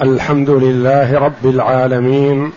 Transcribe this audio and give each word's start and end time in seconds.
الحمد 0.00 0.50
لله 0.50 1.18
رب 1.18 1.46
العالمين 1.46 2.52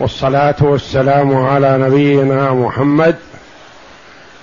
والصلاة 0.00 0.56
والسلام 0.60 1.36
على 1.36 1.78
نبينا 1.78 2.54
محمد 2.54 3.18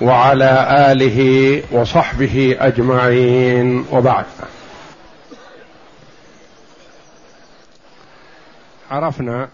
وعلى 0.02 0.68
آله 0.92 1.64
وصحبه 1.72 2.58
أجمعين 2.60 3.86
وبعد. 3.92 4.26
عرفنا 8.92 9.50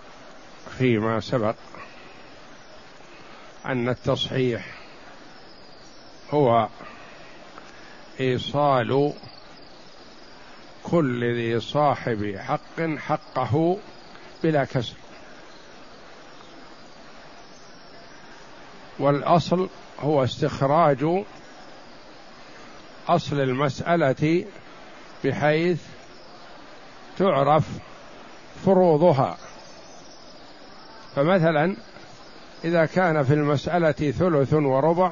فيما 0.77 1.19
سبق 1.19 1.55
أن 3.65 3.89
التصحيح 3.89 4.65
هو 6.31 6.67
إيصال 8.19 9.13
كل 10.83 11.35
ذي 11.35 11.59
صاحب 11.59 12.35
حق 12.37 12.81
حقه 12.97 13.77
بلا 14.43 14.63
كسر. 14.63 14.95
والأصل 18.99 19.69
هو 19.99 20.23
استخراج 20.23 21.05
أصل 23.07 23.39
المسألة 23.39 24.45
بحيث 25.23 25.81
تعرف 27.17 27.63
فروضها. 28.65 29.37
فمثلا 31.15 31.75
إذا 32.65 32.85
كان 32.85 33.23
في 33.23 33.33
المسألة 33.33 33.91
ثلث 33.91 34.53
وربع 34.53 35.11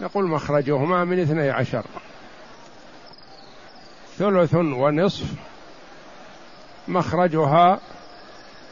نقول 0.00 0.28
مخرجهما 0.28 1.04
من 1.04 1.20
اثني 1.20 1.50
عشر. 1.50 1.84
ثلث 4.18 4.54
ونصف 4.54 5.26
مخرجها 6.88 7.80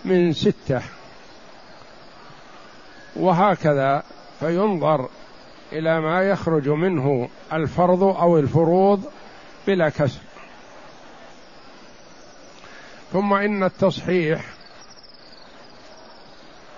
من 0.05 0.33
ستة. 0.33 0.83
وهكذا 3.17 4.03
فينظر 4.41 5.09
إلى 5.73 6.01
ما 6.01 6.23
يخرج 6.23 6.69
منه 6.69 7.29
الفرض 7.53 8.03
أو 8.03 8.39
الفروض 8.39 9.05
بلا 9.67 9.89
كسر. 9.89 10.21
ثم 13.13 13.35
إن 13.35 13.65
التصحيح 13.65 14.45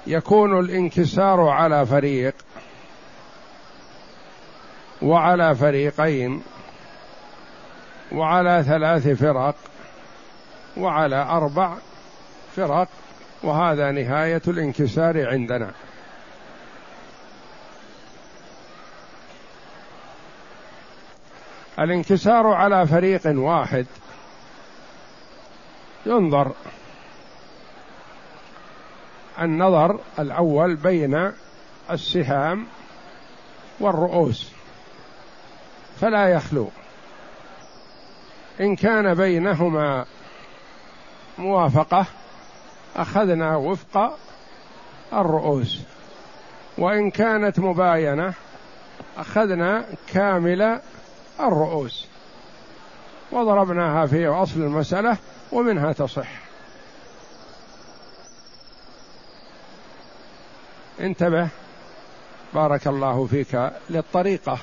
يكون 0.07 0.59
الانكسار 0.59 1.41
على 1.41 1.87
فريق 1.87 2.35
وعلى 5.03 5.55
فريقين. 5.55 6.43
وعلى 8.15 8.65
ثلاث 8.67 9.09
فرق 9.09 9.55
وعلى 10.77 11.17
أربع 11.17 11.75
فرق 12.57 12.89
وهذا 13.43 13.91
نهاية 13.91 14.43
الانكسار 14.49 15.29
عندنا. 15.29 15.71
الانكسار 21.79 22.47
على 22.47 22.87
فريق 22.87 23.21
واحد. 23.27 23.87
ينظر 26.07 26.53
النظر 29.41 30.01
الأول 30.19 30.77
بين 30.77 31.33
السهام 31.91 32.67
والرؤوس 33.81 34.53
فلا 36.01 36.29
يخلو. 36.29 36.71
إن 38.61 38.77
كان 38.77 39.15
بينهما 39.15 40.07
موافقة 41.39 42.07
أخذنا 42.97 43.57
وفق 43.57 44.19
الرؤوس. 45.13 45.81
وإن 46.79 47.11
كانت 47.11 47.59
مباينة 47.59 48.35
أخذنا 49.17 49.85
كامل 50.13 50.81
الرؤوس. 51.41 52.07
وضربناها 53.33 54.07
في 54.07 54.27
أصل 54.29 54.61
المسألة 54.61 55.17
ومنها 55.53 55.93
تصح. 55.93 56.29
انتبه 61.01 61.49
بارك 62.55 62.87
الله 62.87 63.27
فيك 63.27 63.71
للطريقة. 63.91 64.59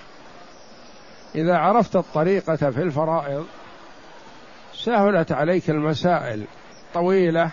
إذا 1.35 1.57
عرفت 1.57 1.95
الطريقة 1.95 2.55
في 2.55 2.81
الفرائض 2.83 3.45
سهلت 4.83 5.31
عليك 5.31 5.69
المسائل 5.69 6.45
طويلة 6.93 7.51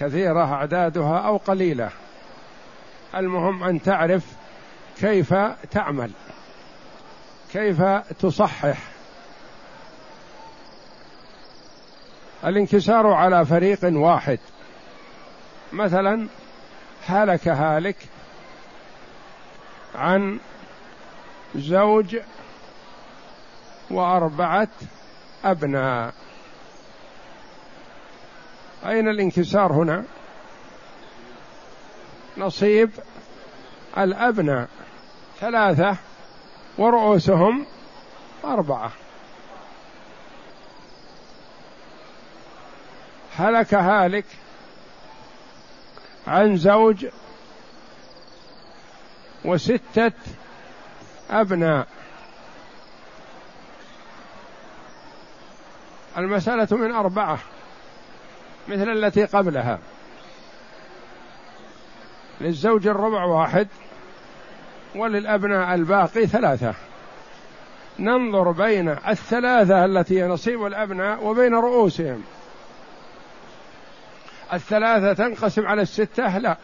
كثيرة 0.00 0.54
أعدادها 0.54 1.18
أو 1.18 1.36
قليلة. 1.36 1.90
المهم 3.14 3.64
أن 3.64 3.82
تعرف 3.82 4.24
كيف 5.00 5.34
تعمل 5.70 6.10
كيف 7.52 7.82
تصحح. 8.20 8.78
الانكسار 12.44 13.06
على 13.06 13.46
فريق 13.46 13.80
واحد. 13.82 14.38
مثلا 15.72 16.28
هلك 17.06 17.48
هالك 17.48 17.96
عن 19.94 20.38
زوج 21.56 22.16
وأربعة 23.90 24.68
أبناء. 25.44 26.14
أين 28.84 29.08
الانكسار 29.08 29.72
هنا؟ 29.72 30.04
نصيب 32.36 32.90
الأبناء 33.98 34.68
ثلاثة 35.40 35.96
ورؤوسهم 36.78 37.66
أربعة. 38.44 38.92
هلك 43.36 43.74
هالك 43.74 44.24
عن 46.26 46.56
زوج 46.56 47.06
وستة 49.44 50.12
أبناء. 51.30 51.88
المسألة 56.16 56.76
من 56.76 56.92
أربعة. 56.92 57.38
مثل 58.68 58.88
التي 58.88 59.24
قبلها. 59.24 59.78
للزوج 62.40 62.86
الربع 62.86 63.24
واحد 63.24 63.68
وللأبناء 64.96 65.74
الباقي 65.74 66.26
ثلاثة. 66.26 66.74
ننظر 67.98 68.50
بين 68.50 68.88
الثلاثة 68.88 69.84
التي 69.84 70.22
نصيب 70.22 70.66
الأبناء 70.66 71.24
وبين 71.24 71.54
رؤوسهم. 71.54 72.22
الثلاثة 74.52 75.12
تنقسم 75.12 75.66
على 75.66 75.82
الستة؟ 75.82 76.38
لا. 76.38 76.56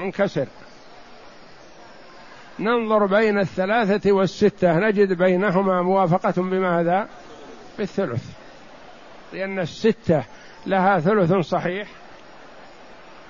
منكسر. 0.00 0.46
ننظر 2.58 3.06
بين 3.06 3.38
الثلاثة 3.38 4.12
والستة. 4.12 4.78
نجد 4.78 5.12
بينهما 5.12 5.82
موافقة 5.82 6.42
بماذا؟ 6.42 7.08
بالثلث. 7.78 8.41
لأن 9.32 9.58
الستة 9.58 10.24
لها 10.66 11.00
ثلث 11.00 11.32
صحيح 11.32 11.88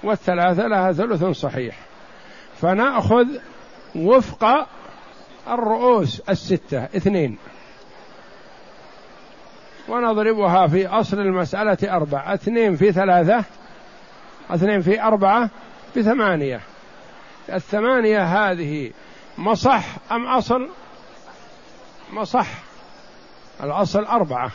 والثلاثة 0.03 0.67
لها 0.67 0.93
ثلث 0.93 1.25
صحيح. 1.25 1.77
فنأخذ 2.61 3.27
وفق 3.95 4.67
الرؤوس 5.49 6.21
الستة 6.21 6.85
اثنين. 6.85 7.39
ونضربها 9.89 10.67
في 10.67 10.87
أصل 10.87 11.19
المسألة 11.19 11.97
أربعة. 11.97 12.35
اثنين 12.35 12.77
في 12.77 12.93
ثلاثة 12.93 13.45
اثنين 14.51 14.81
في 14.81 15.03
أربعة 15.03 15.51
بثمانية 15.97 16.61
الثمانية 17.53 18.23
هذه 18.23 18.91
مصح 19.39 19.85
أم 20.13 20.27
أصل؟ 20.27 20.69
مصح. 22.13 22.49
الأصل 23.63 24.05
أربعة. 24.05 24.51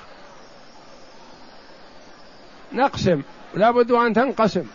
نقسم. 2.73 3.21
لا 3.53 3.71
بد 3.71 3.91
أن 3.91 4.13
تنقسم. 4.13 4.65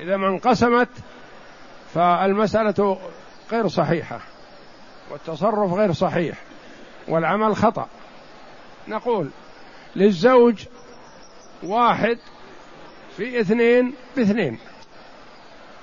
إذا 0.00 0.16
ما 0.16 0.28
انقسمت 0.28 0.88
فالمسألة 1.94 2.98
غير 3.52 3.68
صحيحة 3.68 4.20
والتصرف 5.10 5.72
غير 5.72 5.92
صحيح 5.92 6.38
والعمل 7.08 7.56
خطأ. 7.56 7.88
نقول 8.88 9.30
للزوج 9.96 10.64
واحد 11.62 12.18
في 13.16 13.40
اثنين 13.40 13.94
باثنين. 14.16 14.58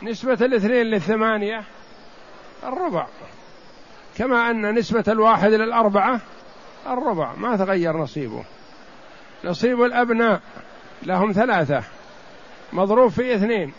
نسبة 0.03 0.33
الاثنين 0.33 0.85
للثمانية 0.85 1.63
الربع. 2.63 3.07
كما 4.17 4.51
أن 4.51 4.75
نسبة 4.75 5.03
الواحد 5.07 5.51
للأربعة 5.51 6.19
الربع. 6.87 7.33
ما 7.35 7.57
تغير 7.57 7.97
نصيبه. 7.97 8.43
نصيب 9.43 9.81
الأبناء. 9.81 10.41
لهم 11.03 11.31
ثلاثة. 11.31 11.83
مضروب 12.73 13.11
في 13.11 13.35
اثنين. 13.35 13.73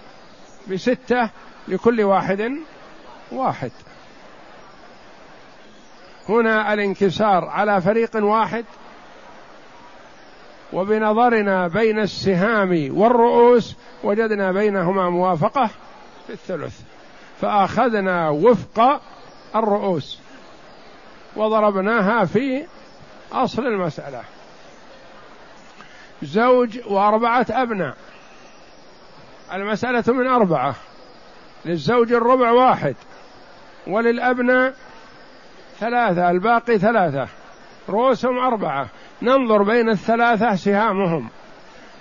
بستة 0.70 1.31
لكل 1.69 2.02
واحد 2.02 2.52
واحد. 3.32 3.72
هنا 6.28 6.72
الانكسار 6.72 7.44
على 7.44 7.81
فريق 7.81 8.11
واحد. 8.17 8.64
وبنظرنا 10.72 11.69
بين 11.69 11.99
السهام 11.99 12.88
والرؤوس 12.99 13.76
وجدنا 14.05 14.52
بينهما 14.52 15.11
موافقة 15.11 15.70
في 16.26 16.32
الثلث. 16.32 16.81
فأخذنا 17.40 18.28
وفق 18.28 19.00
الرؤوس. 19.56 20.19
وضربناها 21.37 22.25
في 22.25 22.66
أصل 23.32 23.66
المسألة. 23.66 24.23
زوج 26.22 26.78
وأربعة 26.87 27.46
أبناء. 27.50 27.96
المسألة 29.52 30.05
من 30.08 30.26
أربعة. 30.26 30.75
للزوج 31.64 32.12
الربع 32.12 32.50
واحد. 32.50 32.96
وللأبناء 33.87 34.75
ثلاثة 35.78 36.31
الباقي 36.31 36.78
ثلاثة. 36.78 37.28
رؤوسهم 37.88 38.38
أربعة. 38.38 38.88
ننظر 39.22 39.62
بين 39.62 39.88
الثلاثة 39.88 40.55
سهامهم. 40.55 41.28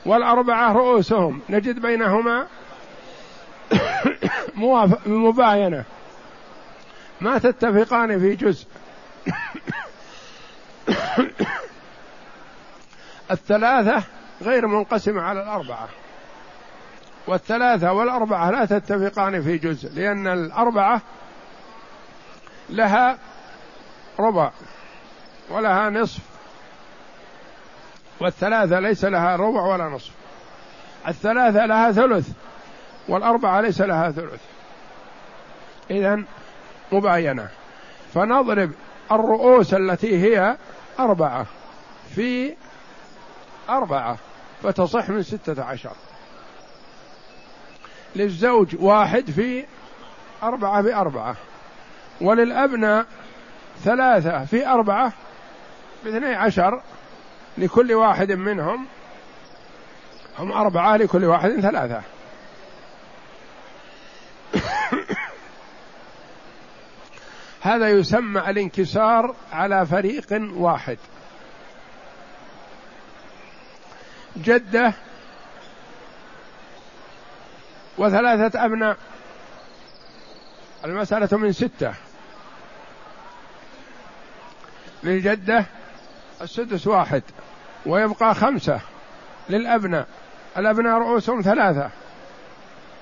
والأربعة 0.05 0.73
رؤوسهم. 0.73 1.41
نجد 1.49 1.79
بينهما 1.79 2.47
مباينة. 5.05 5.83
ما 7.21 7.37
تتفقان 7.37 8.19
في 8.19 8.35
جزء؟ 8.35 8.67
الثلاثة 13.31 14.03
غير 14.41 14.67
منقسمة 14.67 15.21
على 15.21 15.43
الأربعة. 15.43 15.89
والثلاثة 17.27 17.93
والأربعة 17.93 18.51
لا 18.51 18.65
تتفقان 18.65 19.41
في 19.41 19.57
جزء 19.57 19.89
لأن 19.93 20.27
الأربعة 20.27 21.01
لها 22.69 23.17
ربع 24.19 24.51
ولها 25.49 25.89
نصف 25.89 26.19
والثلاثة 28.19 28.79
ليس 28.79 29.05
لها 29.05 29.35
ربع 29.35 29.61
ولا 29.61 29.89
نصف. 29.89 30.11
الثلاثة 31.07 31.65
لها 31.65 31.91
ثلث 31.91 32.29
والأربعة 33.07 33.61
ليس 33.61 33.81
لها 33.81 34.11
ثلث. 34.11 34.41
إذا 35.91 36.23
مباينة. 36.91 37.49
فنضرب 38.13 38.71
الرؤوس 39.11 39.73
التي 39.73 40.23
هي 40.23 40.57
أربعة 40.99 41.45
في 42.15 42.55
أربعة 43.69 44.17
فتصح 44.63 45.09
من 45.09 45.23
ستة 45.23 45.63
عشر. 45.63 45.91
للزوج 48.15 48.75
واحد 48.79 49.31
في 49.31 49.65
أربعة 50.43 50.81
بأربعة 50.81 51.35
وللأبناء 52.21 53.05
ثلاثة 53.83 54.45
في 54.45 54.67
أربعة 54.67 55.13
باثني 56.03 56.35
عشر 56.35 56.81
لكل 57.57 57.93
واحد 57.93 58.31
منهم. 58.31 58.85
هم 60.39 60.51
أربعة 60.51 60.97
لكل 60.97 61.25
واحد 61.25 61.49
ثلاثة. 61.49 62.01
هذا 67.61 67.89
يسمى 67.89 68.49
الانكسار 68.49 69.35
على 69.51 69.85
فريق 69.85 70.49
واحد. 70.53 70.97
جدة 74.37 74.93
وثلاثة 77.97 78.65
أبناء. 78.65 78.97
المسألة 80.85 81.37
من 81.37 81.51
ستة. 81.51 81.93
للجدة 85.03 85.65
السدس 86.41 86.87
واحد 86.87 87.23
ويبقى 87.85 88.35
خمسة 88.35 88.79
للأبناء. 89.49 90.07
الأبناء 90.57 90.97
رؤوسهم 90.97 91.41
ثلاثة. 91.41 91.89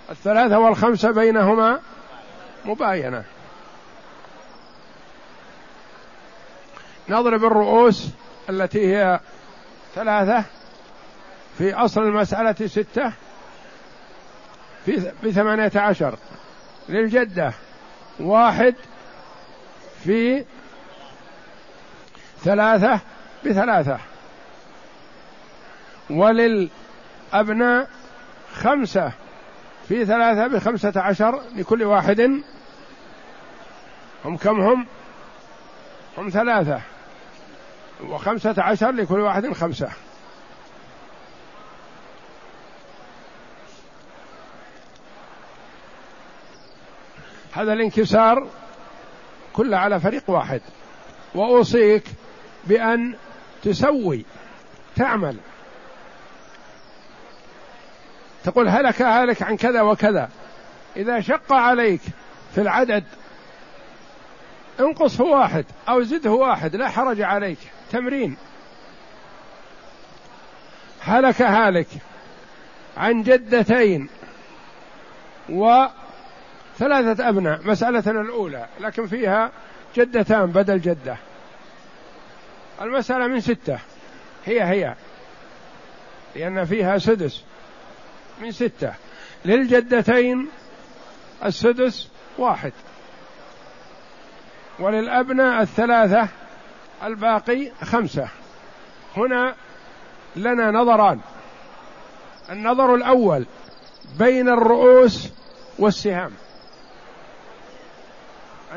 الثلاثة 0.09 0.59
والخمسة 0.59 1.11
بينهما 1.11 1.79
مباينة. 2.65 3.23
نضرب 7.09 7.43
الرؤوس 7.43 8.09
التي 8.49 8.95
هي 8.95 9.19
ثلاثة. 9.95 10.43
في 11.57 11.73
أصل 11.73 12.01
المسألة 12.01 12.67
ستة 12.67 13.13
في 14.85 15.11
بثمانية 15.23 15.71
عشر. 15.75 16.17
للجدة. 16.89 17.53
واحد 18.19 18.75
في 20.03 20.45
ثلاثة 22.43 22.99
بثلاثة. 23.45 23.99
وللأبناء 26.09 27.89
خمسة 28.53 29.11
في 29.87 30.05
ثلاثة 30.05 30.47
بخمسة 30.47 30.93
عشر 30.95 31.41
لكل 31.55 31.83
واحد. 31.83 32.21
هم 34.25 34.37
كم 34.37 34.61
هم؟ 34.61 34.87
هم 36.17 36.29
ثلاثة. 36.29 36.81
وخمسة 38.03 38.55
عشر 38.57 38.91
لكل 38.91 39.19
واحد 39.19 39.53
خمسة. 39.53 39.89
هذا 47.57 47.73
الانكسار 47.73 48.47
كله 49.53 49.77
على 49.77 49.99
فريق 49.99 50.23
واحد. 50.27 50.61
وأوصيك 51.35 52.03
بأن 52.63 53.15
تسوي 53.63 54.25
تعمل. 54.95 55.37
تقول 58.43 58.67
هلك 58.69 59.01
هلك 59.01 59.43
عن 59.43 59.57
كذا 59.57 59.81
وكذا. 59.81 60.29
إذا 60.95 61.19
شق 61.19 61.53
عليك 61.53 62.01
في 62.55 62.61
العدد 62.61 63.03
انقصه 64.79 65.23
واحد 65.23 65.65
أو 65.89 66.03
زده 66.03 66.31
واحد 66.31 66.75
لا 66.75 66.89
حرج 66.89 67.21
عليك. 67.21 67.59
تمرين. 67.91 68.37
هلك 71.01 71.41
هالك 71.41 71.87
عن 72.97 73.23
جدتين 73.23 74.09
وثلاثة 76.77 77.29
أبناء 77.29 77.61
مسألتنا 77.63 78.21
الأولى 78.21 78.67
لكن 78.79 79.07
فيها 79.07 79.51
جدتان 79.95 80.45
بدل 80.45 80.81
جدة. 80.81 81.17
المسألة 82.81 83.27
من 83.27 83.39
ستة. 83.39 83.79
هي 84.45 84.63
هي. 84.63 84.95
لأن 86.35 86.65
فيها 86.65 86.97
سدس. 86.97 87.43
من 88.41 88.51
ستة. 88.51 88.93
للجدتين 89.45 90.47
السدس 91.45 92.09
واحد. 92.37 92.73
وللأبناء 94.79 95.61
الثلاثة 95.61 96.27
الباقي 97.03 97.71
خمسة. 97.83 98.29
هنا 99.17 99.55
لنا 100.35 100.71
نظران. 100.71 101.19
النظر 102.49 102.95
الأول 102.95 103.45
بين 104.19 104.49
الرؤوس 104.49 105.29
والسهام. 105.79 106.31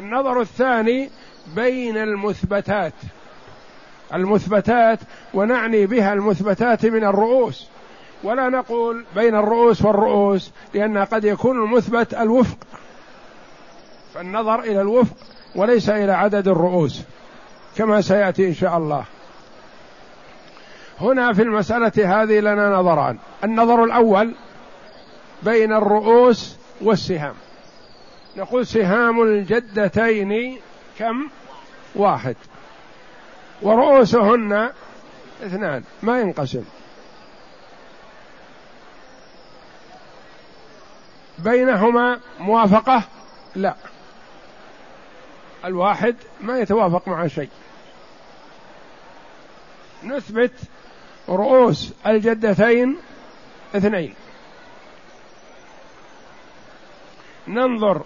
النظر 0.00 0.40
الثاني 0.40 1.10
بين 1.54 1.96
المثبتات. 1.96 2.92
المثبتات 4.14 4.98
ونعني 5.34 5.86
بها 5.86 6.12
المثبتات 6.12 6.86
من 6.86 7.04
الرؤوس. 7.04 7.68
ولا 8.22 8.48
نقول 8.48 9.04
بين 9.14 9.34
الرؤوس 9.34 9.84
والرؤوس 9.84 10.50
لأن 10.74 10.98
قد 10.98 11.24
يكون 11.24 11.62
المثبت 11.64 12.14
الوفق. 12.14 12.56
فالنظر 14.14 14.60
إلى 14.60 14.80
الوفق 14.80 15.16
وليس 15.56 15.88
إلى 15.88 16.12
عدد 16.12 16.48
الرؤوس 16.48 17.02
كما 17.76 18.00
سيأتي 18.00 18.48
إن 18.48 18.54
شاء 18.54 18.76
الله. 18.76 19.04
هنا 21.00 21.32
في 21.32 21.42
المسألة 21.42 22.22
هذه 22.22 22.40
لنا 22.40 22.70
نظران. 22.70 23.18
النظر 23.44 23.84
الأول 23.84 24.34
بين 25.42 25.72
الرؤوس 25.72 26.56
والسهام. 26.80 27.34
نقول 28.36 28.66
سهام 28.66 29.22
الجدتين 29.22 30.60
كم؟ 30.98 31.30
واحد. 31.94 32.36
ورؤوسهن 33.62 34.72
اثنان 35.42 35.84
ما 36.02 36.20
ينقسم. 36.20 36.64
بينهما 41.38 42.20
موافقة؟ 42.38 43.02
لا. 43.54 43.74
الواحد 45.64 46.16
ما 46.40 46.58
يتوافق 46.58 47.08
مع 47.08 47.26
شيء. 47.26 47.50
نثبت 50.04 50.52
رؤوس 51.28 51.92
الجدتين 52.06 52.96
اثنين. 53.74 54.14
ننظر 57.48 58.02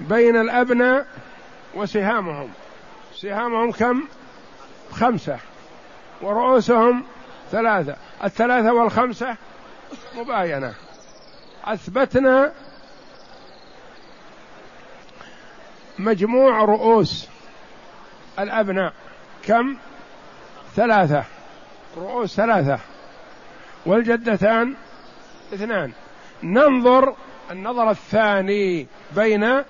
بين 0.00 0.36
الأبناء 0.36 1.06
وسهامهم. 1.74 2.50
سهامهم 3.14 3.72
كم؟ 3.72 4.02
خمسة. 4.92 5.38
ورؤوسهم 6.22 7.04
ثلاثة. 7.50 7.96
الثلاثة 8.24 8.72
والخمسة 8.72 9.36
مباينة. 10.16 10.74
أثبتنا 11.64 12.52
مجموع 15.98 16.64
رؤوس 16.64 17.28
الأبناء. 18.38 18.92
كم؟ 19.44 19.76
ثلاثة. 20.76 21.24
رؤوس 21.96 22.36
ثلاثة. 22.36 22.78
والجدتان 23.86 24.74
اثنان. 25.54 25.92
ننظر 26.42 27.14
النظر 27.50 27.90
الثاني 27.90 28.86
بين 29.16 29.62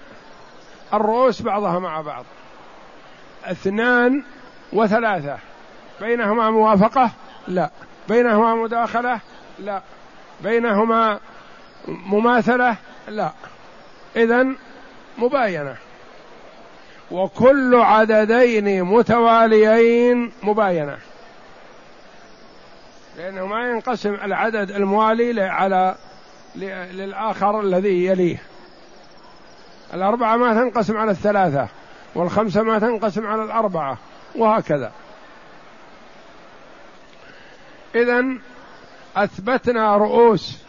الرؤوس 0.95 1.43
بعضها 1.43 1.79
مع 1.79 2.01
بعض. 2.01 2.25
اثنان 3.45 4.25
وثلاثة. 4.73 5.39
بينهما 6.01 6.51
موافقة؟ 6.51 7.11
لا. 7.49 7.71
بينهما 8.09 8.55
مداخلة؟ 8.55 9.21
لا. 9.59 9.83
بينهما 10.41 11.21
مماثلة؟ 11.89 12.77
لا. 13.09 13.33
إذا 14.17 14.47
مباينة. 15.19 15.77
وكل 17.11 17.75
عددين 17.75 18.85
متواليين 18.85 20.33
مباينة. 20.43 20.99
لأنه 23.17 23.47
ما 23.47 23.71
ينقسم 23.71 24.15
العدد 24.15 24.71
الموالي 24.71 25.43
على 25.43 25.95
للآخر 26.57 27.61
الذي 27.61 28.07
يليه. 28.07 28.43
الأربعة 29.95 30.37
ما 30.37 30.55
تنقسم 30.55 30.97
على 30.97 31.11
الثلاثة 31.11 31.69
والخمسة 32.15 32.63
ما 32.63 32.79
تنقسم 32.79 33.27
على 33.27 33.45
الأربعة 33.45 33.99
وهكذا. 34.35 34.93
إذا 37.95 38.25
أثبتنا 39.17 39.97
رؤوس 39.97 40.63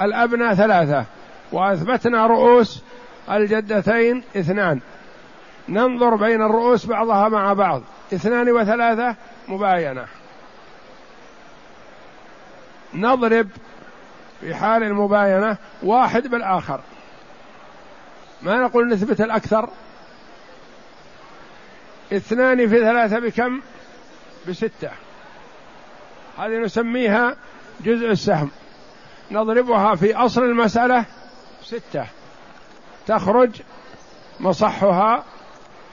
الأبناء 0.00 0.54
ثلاثة 0.54 1.04
وأثبتنا 1.52 2.26
رؤوس 2.26 2.82
الجدتين 3.30 4.22
اثنان. 4.36 4.80
ننظر 5.68 6.14
بين 6.14 6.42
الرؤوس 6.42 6.86
بعضها 6.86 7.28
مع 7.28 7.52
بعض 7.52 7.82
اثنان 8.14 8.50
وثلاثة 8.50 9.16
مباينة. 9.48 10.06
نضرب 12.94 13.48
في 14.40 14.54
حال 14.54 14.82
المباينة 14.82 15.56
واحد 15.82 16.26
بالآخر. 16.26 16.80
ما 18.42 18.56
نقول 18.56 18.88
نثبت 18.88 19.20
الأكثر؟ 19.20 19.68
اثنان 22.12 22.68
في 22.68 22.80
ثلاثة 22.80 23.18
بكم؟ 23.18 23.60
بستة. 24.48 24.90
هذه 26.38 26.58
نسميها 26.58 27.36
جزء 27.80 28.10
السهم. 28.10 28.50
نضربها 29.30 29.94
في 29.94 30.14
أصل 30.14 30.42
المسألة 30.42 31.04
ستة. 31.62 32.06
تخرج 33.06 33.50
مصحها 34.40 35.24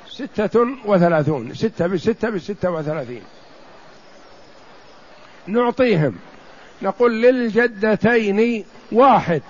ستة 0.08 0.68
وثلاثون. 0.86 1.54
ستة 1.54 1.88
بستة 1.88 2.30
بستة 2.30 2.72
وثلاثين. 2.72 3.24
نعطيهم. 5.48 6.16
نقول 6.82 7.22
للجدتين 7.22 8.66
واحد. 8.92 9.42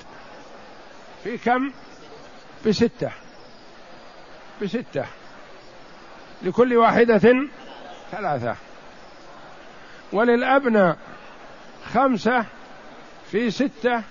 في 1.24 1.38
كم؟ 1.38 1.72
بستة. 2.66 3.12
بستة. 4.62 5.06
لكل 6.42 6.76
واحدة 6.76 7.22
ثلاثة. 8.12 8.56
وللأبناء 10.14 10.98
خمسة 11.94 12.46
في 13.32 13.52
ستة 13.52 14.02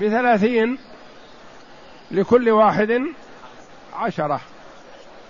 بثلاثين 0.00 0.78
لكل 2.10 2.50
واحد 2.50 3.02
عشرة. 3.94 4.40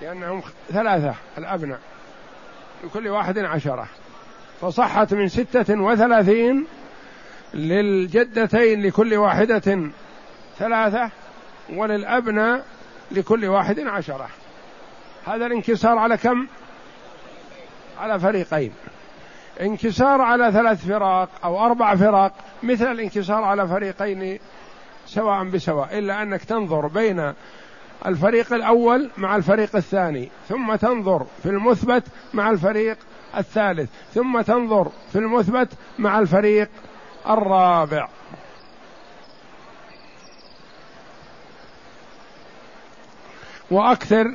لأنهم 0.02 0.42
ثلاثة 0.68 1.14
الأبناء. 1.38 1.80
لكل 2.84 3.08
واحد 3.08 3.38
عشرة. 3.38 3.88
فصحت 4.60 5.14
من 5.14 5.28
ستة 5.28 5.80
وثلاثين 5.80 6.66
للجدتين 7.54 8.82
لكل 8.86 9.14
واحدة 9.14 9.90
ثلاثة. 10.58 11.10
وللأبناء 11.74 12.64
لكل 13.10 13.44
واحد 13.44 13.80
عشرة. 13.80 14.28
هذا 15.26 15.46
الانكسار 15.46 15.98
على 15.98 16.16
كم؟ 16.16 16.46
على 17.98 18.20
فريقين. 18.20 18.72
انكسار 19.60 20.20
على 20.20 20.52
ثلاث 20.52 20.86
فراق 20.86 21.28
أو 21.44 21.66
أربع 21.66 21.94
فراق 21.94 22.32
مثل 22.62 22.90
الانكسار 22.92 23.44
على 23.44 23.68
فريقين 23.68 24.38
سواء 25.06 25.44
بسواء 25.44 25.98
إلا 25.98 26.22
أنك 26.22 26.44
تنظر 26.44 26.86
بين 26.86 27.32
الفريق 28.06 28.52
الأول 28.52 29.10
مع 29.16 29.36
الفريق 29.36 29.76
الثاني 29.76 30.30
ثم 30.48 30.74
تنظر 30.74 31.26
في 31.42 31.48
المثبت 31.48 32.04
مع 32.34 32.50
الفريق 32.50 32.96
الثالث 33.36 33.90
ثم 34.14 34.40
تنظر 34.40 34.88
في 35.12 35.18
المثبت 35.18 35.68
مع 35.98 36.18
الفريق 36.18 36.68
الرابع. 37.28 38.08
وأكثر 43.70 44.34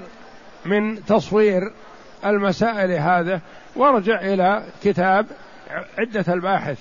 من 0.65 1.05
تصوير 1.05 1.71
المسائل 2.25 2.91
هذا 2.91 3.41
وارجع 3.75 4.21
إلى 4.21 4.63
كتاب 4.83 5.25
عدة 5.97 6.33
الباحث 6.33 6.79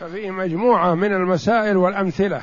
ففيه 0.00 0.30
مجموعة 0.30 0.94
من 0.94 1.12
المسائل 1.12 1.76
والأمثلة. 1.76 2.42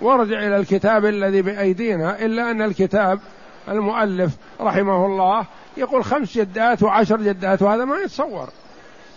وارجع 0.00 0.38
إلى 0.38 0.56
الكتاب 0.56 1.04
الذي 1.04 1.42
بأيدينا 1.42 2.24
إلا 2.24 2.50
أن 2.50 2.62
الكتاب 2.62 3.20
المؤلف 3.68 4.36
رحمه 4.60 5.06
الله 5.06 5.46
يقول 5.76 6.04
خمس 6.04 6.38
جدات 6.38 6.82
وعشر 6.82 7.16
جدات 7.16 7.62
وهذا 7.62 7.84
ما 7.84 7.96
يتصور. 7.96 8.48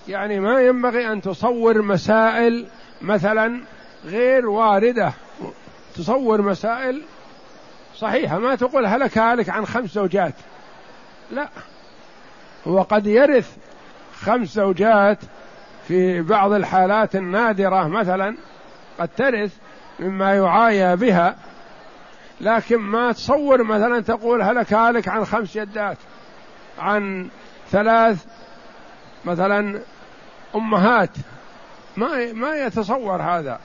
يعني 0.08 0.40
ما 0.40 0.62
ينبغي 0.62 1.12
أن 1.12 1.22
تصور 1.22 1.82
مسائل 1.82 2.68
مثلا 3.02 3.62
غير 4.06 4.50
واردة. 4.50 5.14
تصور 5.96 6.42
مسائل 6.42 7.02
صحيحه 7.98 8.40
ما 8.40 8.56
تقول 8.56 8.86
هلك 8.86 9.18
هالك 9.18 9.50
عن 9.50 9.66
خمس 9.66 9.90
زوجات. 9.90 10.34
لا. 11.32 11.50
هو 12.68 12.82
قد 12.82 13.08
يرث 13.08 13.58
خمس 14.22 14.48
زوجات 14.48 15.20
في 15.88 16.22
بعض 16.22 16.52
الحالات 16.52 17.16
النادرة 17.16 17.88
مثلا 17.88 18.36
قد 19.00 19.10
ترث 19.18 19.54
مما 20.00 20.34
يعايى 20.34 20.96
بها 20.96 21.36
لكن 22.42 22.78
ما 22.78 23.12
تصور 23.12 23.64
مثلا 23.64 24.02
تقول 24.02 24.42
هلك 24.42 24.74
هالك 24.74 25.08
عن 25.08 25.26
خمس 25.26 25.56
يدات 25.56 25.98
عن 26.80 27.30
ثلاث 27.72 28.26
مثلا 29.26 29.80
أمهات. 30.56 31.10
ما 31.98 32.34
ما 32.34 32.56
يتصور 32.56 33.22
هذا. 33.22 33.60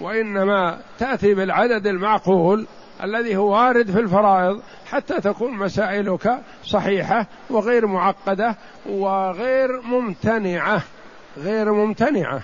وإنما 0.00 0.78
تأتي 0.98 1.34
بالعدد 1.34 1.86
المعقول 1.86 2.66
الذي 3.02 3.36
هو 3.36 3.52
وارد 3.52 3.90
في 3.90 4.00
الفرائض 4.00 4.62
حتى 4.86 5.20
تكون 5.20 5.52
مسائلك 5.52 6.38
صحيحة 6.64 7.26
وغير 7.50 7.86
معقدة 7.86 8.56
وغير 8.86 9.80
ممتنعة 9.80 10.82
غير 11.36 11.72
ممتنعة. 11.72 12.40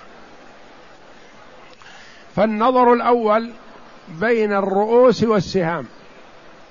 فالنظر 2.37 2.92
الأول 2.92 3.50
بين 4.20 4.52
الرؤوس 4.52 5.23
والسهام. 5.23 5.87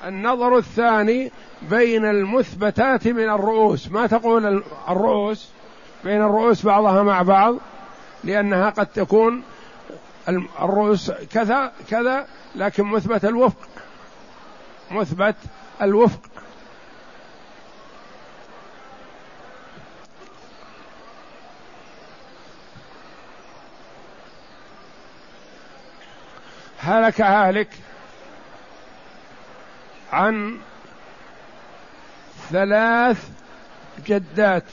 النظر 0.06 0.58
الثاني 0.58 1.32
بين 1.70 2.06
المثبتات 2.06 3.08
من 3.08 3.30
الرؤوس. 3.30 3.92
ما 3.92 4.08
تقول 4.08 4.64
الرؤوس؟ 4.90 5.50
بين 6.04 6.22
الرؤوس 6.22 6.66
بعضها 6.66 7.04
مع 7.04 7.22
بعض 7.22 7.56
لأنها 8.24 8.70
قد 8.70 8.86
تكون 8.86 9.44
الرؤوس 10.62 11.12
كذا 11.12 11.72
كذا 11.90 12.28
لكن 12.56 12.84
مثبت 12.84 13.26
الوفق. 13.26 13.73
مثبت 14.94 15.36
الوفق. 15.82 16.20
هلك 26.80 27.22
هالك 27.22 27.70
عن 30.12 30.60
ثلاث 32.50 33.30
جدات 34.06 34.64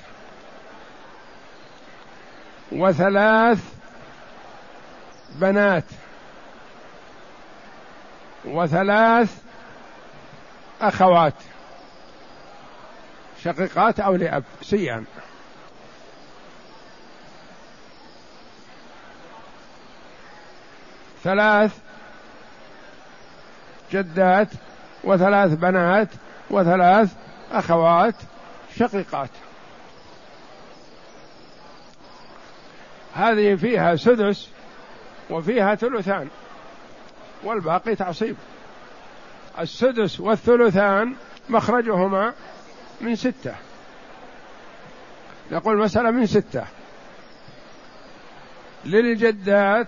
وثلاث 2.73 3.59
بنات 5.35 5.85
وثلاث 8.45 9.50
أخوات 10.81 11.35
شقيقات 13.45 14.01
أو 14.01 14.15
لأب 14.15 14.45
سيان 14.63 15.05
ثلاث 21.25 21.79
جدات 23.93 24.49
وثلاث 25.05 25.55
بنات 25.55 26.09
وثلاث 26.51 27.13
أخوات 27.53 28.15
شقيقات. 28.79 29.31
هذه 33.15 33.55
فيها 33.55 33.97
سدس 33.97 34.49
وفيها 35.31 35.75
ثلثان 35.75 36.29
والباقي 37.45 37.97
تعصيب. 37.97 38.37
السدس 39.61 40.21
والثلثان 40.21 41.15
مخرجهما 41.49 42.33
من 43.01 43.17
ستة. 43.17 43.55
نقول 45.53 45.79
مسألة 45.79 46.11
من 46.11 46.27
ستة. 46.27 46.65
للجدات 48.85 49.87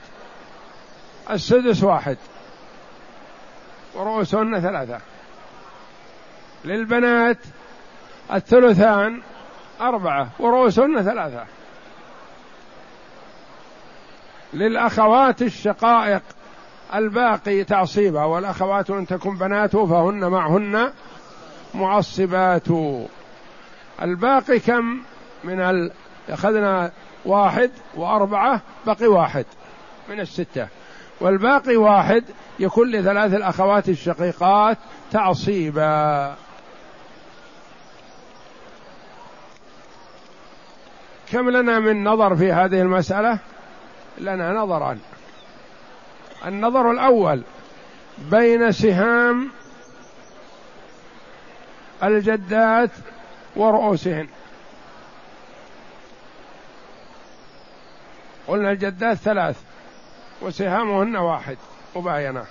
السدس 1.31 1.83
واحد. 1.83 2.17
ورؤوسهن 3.95 4.61
ثلاثة. 4.61 5.01
للبنات 6.65 7.39
الثلثان 8.33 9.23
أربعة. 9.81 10.29
ورؤوسهن 10.39 11.03
ثلاثة. 11.03 11.47
للأخوات 14.55 15.43
الشقائق 15.43 16.23
الباقي 16.95 17.65
تعصيبا 17.65 18.25
والأخوات 18.25 18.91
إن 18.91 19.07
تكن 19.07 19.37
بنات 19.37 19.77
فهن 19.77 20.29
معهن 20.29 20.93
معصبات. 21.75 22.69
الباقي 24.03 24.59
كم 24.59 25.01
من 25.45 25.61
ال... 25.61 25.93
أخذنا 26.29 26.93
واحد 27.25 27.71
وأربعة 27.95 28.61
بقي 28.87 29.07
واحد 29.07 29.47
من 30.09 30.21
الستة. 30.21 30.69
والباقي 31.21 31.77
واحد 31.77 32.25
يكون 32.59 32.91
لثلاث 32.91 33.35
الأخوات 33.35 33.89
الشقيقات 33.89 34.79
تعصيبا. 35.11 36.35
كم 41.33 41.51
لنا 41.51 41.79
من 41.79 42.05
نظر 42.05 42.37
في 42.37 42.53
هذه 42.53 42.81
المسألة؟ 42.81 43.39
لنا 44.19 44.53
نظران. 44.53 44.99
النظر 46.47 46.91
الأول 46.91 47.43
بين 48.19 48.73
سهام 48.73 49.51
الجدات 52.03 52.91
ورؤوسهن. 53.57 54.29
قلنا 58.49 58.71
الجدات 58.71 59.17
ثلاث 59.17 59.63
وسهامهن 60.43 61.17
واحد 61.17 61.57
مباينة. 61.97 62.45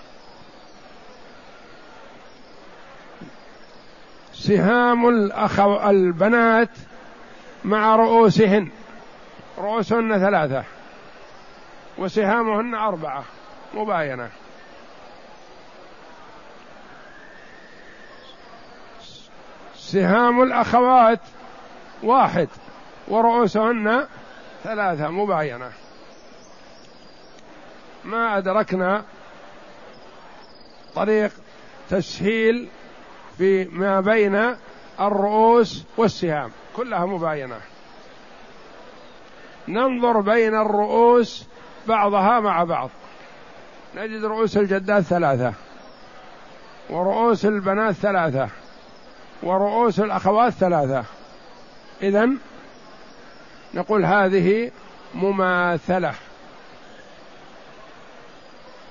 سهام 4.34 5.10
الأخو 5.10 5.90
البنات 5.90 6.70
مع 7.64 7.96
رؤوسهن 7.96 8.70
رؤوسهن 9.58 10.20
ثلاثة 10.20 10.64
وسهامهن 11.98 12.76
أربعة. 12.76 13.24
مباينة. 13.74 14.30
سهام 19.76 20.44
الأخوات 20.44 21.20
واحد 22.04 22.50
ورؤوسهن 23.08 24.08
ثلاثة 24.64 25.10
مباينة. 25.10 25.72
ما 28.04 28.38
أدركنا 28.38 29.06
طريق 30.96 31.32
تسهيل 31.90 32.70
في 33.38 33.66
ما 33.66 34.02
بين 34.02 34.56
الرؤوس 35.00 35.84
والسهام 35.98 36.52
كلها 36.76 37.06
مباينة. 37.06 37.62
ننظر 39.68 40.20
بين 40.20 40.56
الرؤوس 40.56 41.48
بعضها 41.88 42.40
مع 42.40 42.64
بعض. 42.64 42.90
نجد 43.96 44.26
رؤوس 44.26 44.58
الجدات 44.58 45.04
ثلاثة. 45.04 45.54
ورؤوس 46.90 47.46
البنات 47.46 47.96
ثلاثة. 47.96 48.50
ورؤوس 49.44 50.00
الأخوات 50.00 50.54
ثلاثة. 50.54 51.04
إذا 52.02 52.30
نقول 53.74 54.06
هذه 54.06 54.72
مماثلة. 55.16 56.14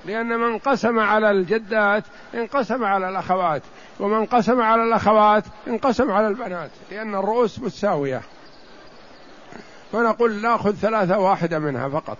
لأن 0.05 0.39
من 0.39 0.57
قسم 0.57 0.99
على 0.99 1.31
الجدات 1.31 2.03
انقسم 2.33 2.83
على 2.83 3.09
الأخوات 3.09 3.61
ومن 3.99 4.25
قسم 4.25 4.61
على 4.61 4.83
الأخوات 4.83 5.43
انقسم 5.67 6.11
على 6.11 6.27
البنات 6.27 6.69
لأن 6.91 7.15
الرؤوس 7.15 7.59
متساوية. 7.59 8.21
فنقول 9.91 10.41
نأخذ 10.41 10.75
ثلاثة 10.75 11.19
واحدة 11.19 11.59
منها 11.59 11.89
فقط. 11.89 12.17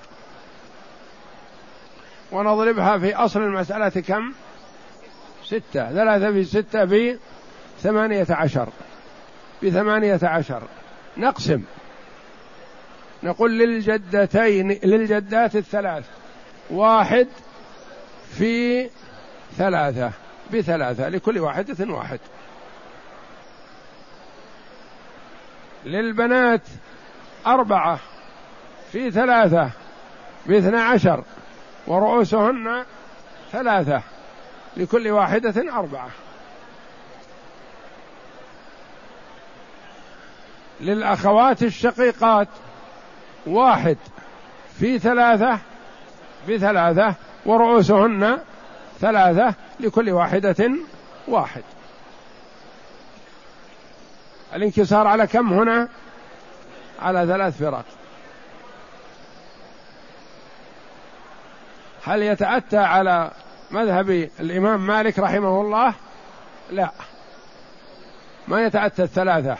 ونضربها 2.31 2.97
في 2.97 3.15
أصل 3.15 3.41
المسألة 3.41 3.89
كم؟ 3.89 4.33
ستة. 5.45 5.91
ثلاثة 5.93 6.31
في 6.31 6.43
ستة 6.43 6.85
في 6.85 7.17
ثمانية 7.79 8.27
عشر. 8.29 8.69
بثمانية 9.63 10.19
عشر. 10.23 10.63
نقسم. 11.17 11.63
نقول 13.23 13.59
للجدتين 13.59 14.71
للجدات 14.71 15.55
الثلاث. 15.55 16.05
واحد 16.69 17.27
في 18.37 18.89
ثلاثة. 19.57 20.11
بثلاثة. 20.53 21.09
لكل 21.09 21.39
واحدة 21.39 21.93
واحد. 21.93 22.19
للبنات 25.85 26.61
أربعة. 27.47 27.99
في 28.91 29.11
ثلاثة. 29.11 29.69
باثنى 30.45 30.77
عشر. 30.77 31.23
ورؤوسهن 31.91 32.85
ثلاثة 33.51 34.01
لكل 34.77 35.07
واحدة 35.07 35.73
أربعة. 35.73 36.09
للأخوات 40.81 41.63
الشقيقات 41.63 42.47
واحد 43.45 43.97
في 44.79 44.99
ثلاثة 44.99 45.59
بثلاثة 46.49 47.15
ورؤوسهن 47.45 48.39
ثلاثة 48.99 49.55
لكل 49.79 50.09
واحدة 50.09 50.71
واحد. 51.27 51.63
الانكسار 54.55 55.07
على 55.07 55.27
كم 55.27 55.53
هنا؟ 55.53 55.87
على 57.01 57.27
ثلاث 57.27 57.57
فرق. 57.57 57.85
هل 62.03 62.23
يتأتى 62.23 62.77
على 62.77 63.31
مذهب 63.71 64.29
الإمام 64.39 64.87
مالك 64.87 65.19
رحمه 65.19 65.61
الله؟ 65.61 65.93
لا. 66.71 66.91
ما 68.47 68.65
يتأتى 68.65 69.03
الثلاثة 69.03 69.57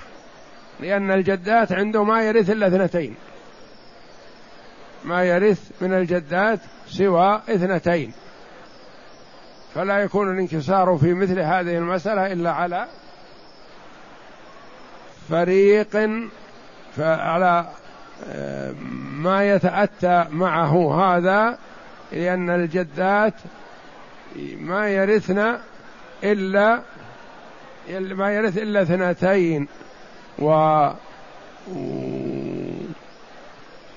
لأن 0.80 1.12
الجدات 1.12 1.72
عنده 1.72 2.04
ما 2.04 2.24
يرث 2.24 2.50
إلا 2.50 2.68
اثنتين. 2.68 3.16
ما 5.04 5.24
يرث 5.24 5.72
من 5.82 5.94
الجدات 5.94 6.60
سوى 6.88 7.42
اثنتين. 7.50 8.14
فلا 9.76 9.98
يكون 9.98 10.34
الانكسار 10.34 10.98
في 10.98 11.14
مثل 11.14 11.40
هذه 11.40 11.78
المسألة 11.78 12.32
إلا 12.34 12.52
على 12.52 12.88
فريق 15.30 16.10
فعلى 16.98 17.66
آه، 18.30 18.74
ما 19.12 19.50
يتأتى 19.50 20.26
معه 20.30 21.04
هذا 21.04 21.58
لأن 22.12 22.50
الجدات 22.50 23.34
ما 24.58 24.90
يرثن 24.90 25.58
إلا 26.24 26.82
ما 27.90 28.34
يرث 28.34 28.58
إلا 28.58 28.82
اثنتين 28.82 29.68
و 30.40 30.88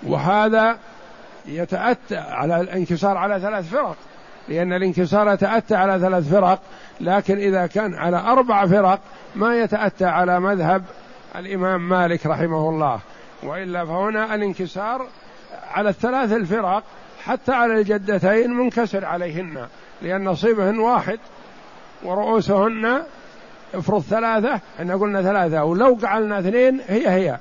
وهذا 0.03 0.79
يتأتى 1.47 2.17
على 2.17 2.61
الانكسار 2.61 3.17
على 3.17 3.41
ثلاث 3.41 3.71
فرق 3.71 3.97
لأن 4.49 4.73
الانكسار 4.73 5.33
يتأتى 5.33 5.75
على 5.75 5.99
ثلاث 5.99 6.31
فرق 6.31 6.61
لكن 7.01 7.39
إذا 7.39 7.67
كان 7.67 7.95
على 7.95 8.17
أربع 8.17 8.67
فرق 8.67 9.01
ما 9.35 9.61
يتأتى 9.61 10.05
على 10.05 10.41
مذهب 10.41 10.85
الإمام 11.37 11.89
مالك 11.89 12.27
رحمه 12.27 12.69
الله 12.69 13.01
وإلا 13.43 13.85
فهنا 13.85 14.35
الانكسار 14.35 15.07
على 15.71 15.89
الثلاث 15.89 16.33
الفرق 16.33 16.83
حتى 17.27 17.53
على 17.53 17.81
الجدتين 17.81 18.51
منكسر 18.51 19.05
عليهن 19.05 19.69
لأن 20.03 20.25
نصيبهن 20.25 20.79
واحد 20.79 21.19
ورؤوسهن 22.03 23.03
افرض 23.75 24.03
ثلاثة 24.03 24.61
إحنا 24.79 24.97
قلنا 24.97 25.23
ثلاثة 25.23 25.65
ولو 25.65 25.97
جعلنا 25.97 26.39
اثنين 26.39 26.81
هي 26.89 27.09
هي. 27.09 27.39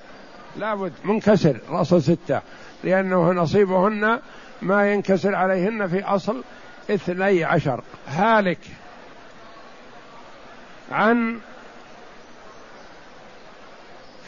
لابد 0.57 0.93
منكسر 1.03 1.59
رأس 1.69 1.93
ستة 1.93 2.41
لأنه 2.83 3.31
نصيبهن 3.31 4.19
ما 4.61 4.93
ينكسر 4.93 5.35
عليهن 5.35 5.87
في 5.87 6.03
أصل 6.03 6.43
اثني 6.89 7.43
عشر. 7.43 7.83
هالك 8.07 8.59
عن 10.91 11.39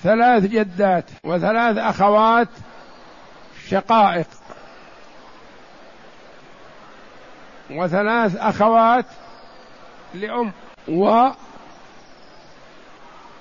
ثلاث 0.03 0.43
جدات 0.43 1.05
وثلاث 1.23 1.77
أخوات 1.77 2.49
شقائق. 3.67 4.27
وثلاث 7.71 8.35
أخوات 8.35 9.05
لأم 10.13 10.51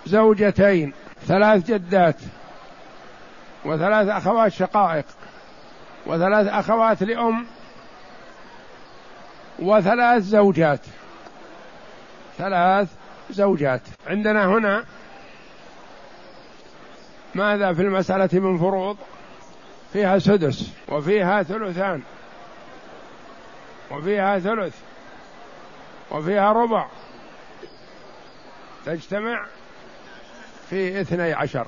وزوجتين 0.06 0.92
ثلاث 1.26 1.70
جدات 1.70 2.16
وثلاث 3.64 4.08
أخوات 4.08 4.52
شقائق 4.52 5.04
وثلاث 6.06 6.48
أخوات 6.48 7.02
لأم 7.02 7.46
وثلاث 9.58 10.22
زوجات 10.22 10.80
ثلاث 12.38 12.88
زوجات. 13.30 13.80
عندنا 14.06 14.46
هنا 14.46 14.84
ماذا 17.34 17.72
في 17.72 17.82
المسألة 17.82 18.28
من 18.32 18.58
فروض؟ 18.58 18.96
فيها 19.92 20.18
سدس 20.18 20.70
وفيها 20.88 21.42
ثلثان. 21.42 22.02
وفيها 23.90 24.38
ثلث 24.38 24.74
وفيها 26.10 26.52
ربع. 26.52 26.88
تجتمع 28.86 29.46
في 30.70 31.00
اثني 31.00 31.32
عشر. 31.32 31.66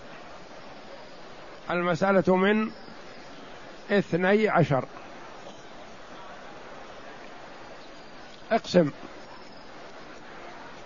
المسألة 1.70 2.36
من 2.36 2.70
اثني 3.90 4.48
عشر. 4.48 4.84
اقسم. 8.52 8.90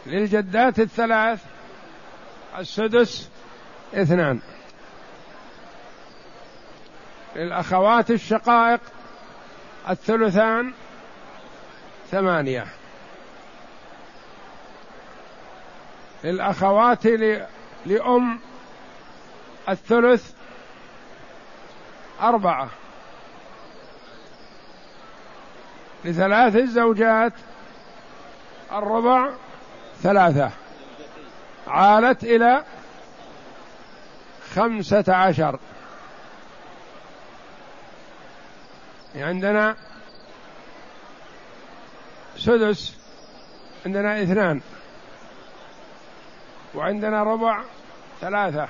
للجدات 0.06 0.78
الثلاث 0.78 1.44
السدس 2.58 3.28
اثنان. 3.94 4.40
للأخوات 7.36 8.10
الشقائق 8.10 8.80
الثلثان 9.88 10.72
ثمانية. 12.10 12.66
للأخوات 16.24 17.06
لأم 17.86 18.40
الثلث 19.68 20.32
أربعة. 22.20 22.68
لثلاث 26.04 26.56
الزوجات 26.56 27.32
الربع 28.72 29.30
ثلاثة. 30.02 30.50
عالت 31.66 32.24
إلى 32.24 32.64
خمسة 34.54 35.04
عشر. 35.08 35.58
عندنا 39.14 39.76
سدس 42.40 42.96
عندنا 43.86 44.22
اثنان. 44.22 44.60
وعندنا 46.74 47.22
ربع 47.22 47.62
ثلاثة. 48.20 48.68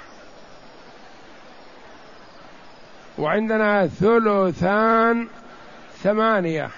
وعندنا 3.19 3.87
ثلثان 3.87 5.29
ثمانية. 6.03 6.71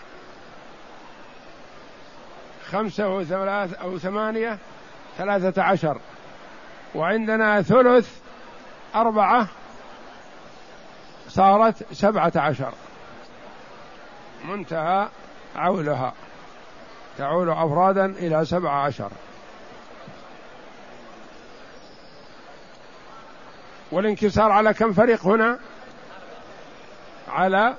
خمسة 2.71 3.17
وثلاث 3.17 3.75
أو 3.75 3.99
ثمانية 3.99 4.59
ثلاثة 5.19 5.63
عشر. 5.63 6.01
وعندنا 6.95 7.63
ثلث 7.63 8.09
أربعة 8.95 9.49
صارت 11.29 11.93
سبعة 11.93 12.33
عشر. 12.37 12.73
منتهى 14.45 15.09
عولها. 15.57 16.13
تعول 17.19 17.51
أفرادا 17.51 18.05
إلى 18.05 18.45
سبعة 18.45 18.87
عشر. 18.87 19.11
والانكسار 23.93 24.53
على 24.53 24.75
كم 24.75 24.93
فريق 24.93 25.27
هنا؟ 25.27 25.59
على 27.29 27.75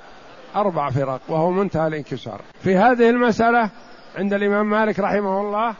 أربع 0.56 0.90
فرق 0.90 1.20
وهو 1.28 1.50
منتهى 1.50 1.86
الانكسار. 1.86 2.40
في 2.62 2.76
هذه 2.76 3.10
المسألة 3.10 3.70
عند 4.16 4.32
الإمام 4.32 4.70
مالك 4.70 4.98
رحمه 5.00 5.40
الله 5.40 5.74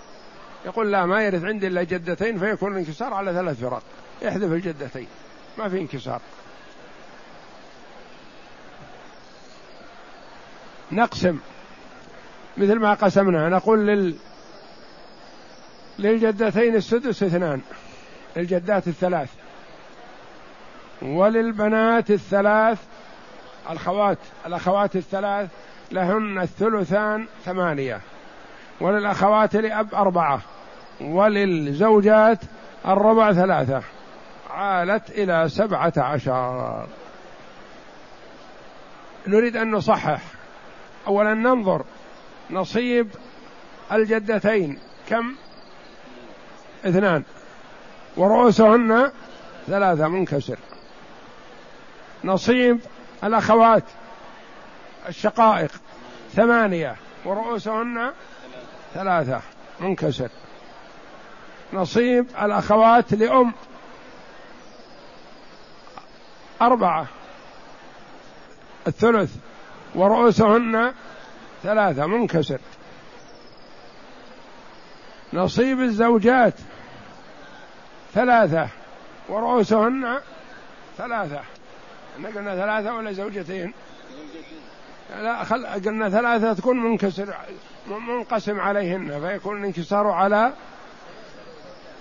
يقول 0.65 0.93
لا 0.93 1.07
ما 1.07 1.23
يرث 1.23 1.45
عندي 1.45 1.67
إلا 1.67 1.83
جدتين 1.83 2.39
فيكون 2.39 2.73
الانكسار 2.73 3.15
على 3.15 3.33
ثلاث 3.33 3.61
فرق. 3.61 3.83
احذف 4.29 4.53
الجدتين 4.53 5.07
ما 5.59 5.69
في 5.69 5.81
انكسار. 5.81 6.21
نقسم. 10.93 11.39
مثل 12.57 12.79
ما 12.79 12.95
قسمنا 12.95 13.49
نقول 13.49 13.87
لل 13.87 14.15
للجدتين 15.99 16.75
السدس 16.75 17.23
اثنان 17.23 17.61
الجدات 18.37 18.89
الثلاث 18.89 19.31
وللبنات 21.03 22.11
الثلاث 22.11 22.79
الخوات 23.71 24.19
الأخوات 24.47 24.97
الثلاث 24.97 25.51
لهن 25.93 26.39
الثلثان 26.39 27.27
ثمانية 27.45 28.01
وللأخوات 28.81 29.57
لأب 29.57 29.95
أربعة 29.95 30.41
وللزوجات 31.01 32.39
الربع 32.87 33.33
ثلاثة 33.33 33.83
عالت 34.51 35.11
إلى 35.11 35.49
سبعة 35.49 35.93
عشر. 35.97 36.87
نريد 39.27 39.57
أن 39.57 39.71
نصحح 39.71 40.21
أولا 41.07 41.35
ننظر 41.35 41.85
نصيب 42.55 43.09
الجدتين. 43.93 44.79
كم؟ 45.09 45.35
اثنان. 46.85 47.23
ورؤوسهن 48.17 49.13
ثلاثة 49.67 50.09
منكسر. 50.09 50.59
نصيب 52.25 52.81
الأخوات 53.25 53.85
الشقائق 55.09 55.71
ثمانية 56.35 56.97
ورؤوسهن 57.25 58.13
ثلاثة 58.95 59.41
منكسر. 59.81 60.29
نصيب 61.73 62.27
الأخوات 62.43 63.15
لأم 63.15 63.53
أربعة 66.63 67.07
الثلث 68.87 69.31
ورؤوسهن 69.95 70.95
ثلاثة 71.65 72.07
منكسر. 72.07 72.61
نصيب 75.33 75.81
الزوجات 75.81 76.55
ثلاثة 78.15 78.69
ورؤوسهن 79.29 80.21
ثلاثة. 80.99 81.41
إحنا 82.17 82.29
قلنا 82.29 82.57
ثلاثة 82.57 82.95
ولا 82.95 83.13
زوجتين؟ 83.13 83.73
لا 85.23 85.45
خل... 85.45 85.67
قلنا 85.67 86.11
ثلاثة 86.11 86.53
تكون 86.53 86.77
منكسر 86.77 87.35
منقسم 87.87 88.61
عليهن 88.61 89.21
فيكون 89.21 89.61
الانكسار 89.61 90.07
على 90.07 90.53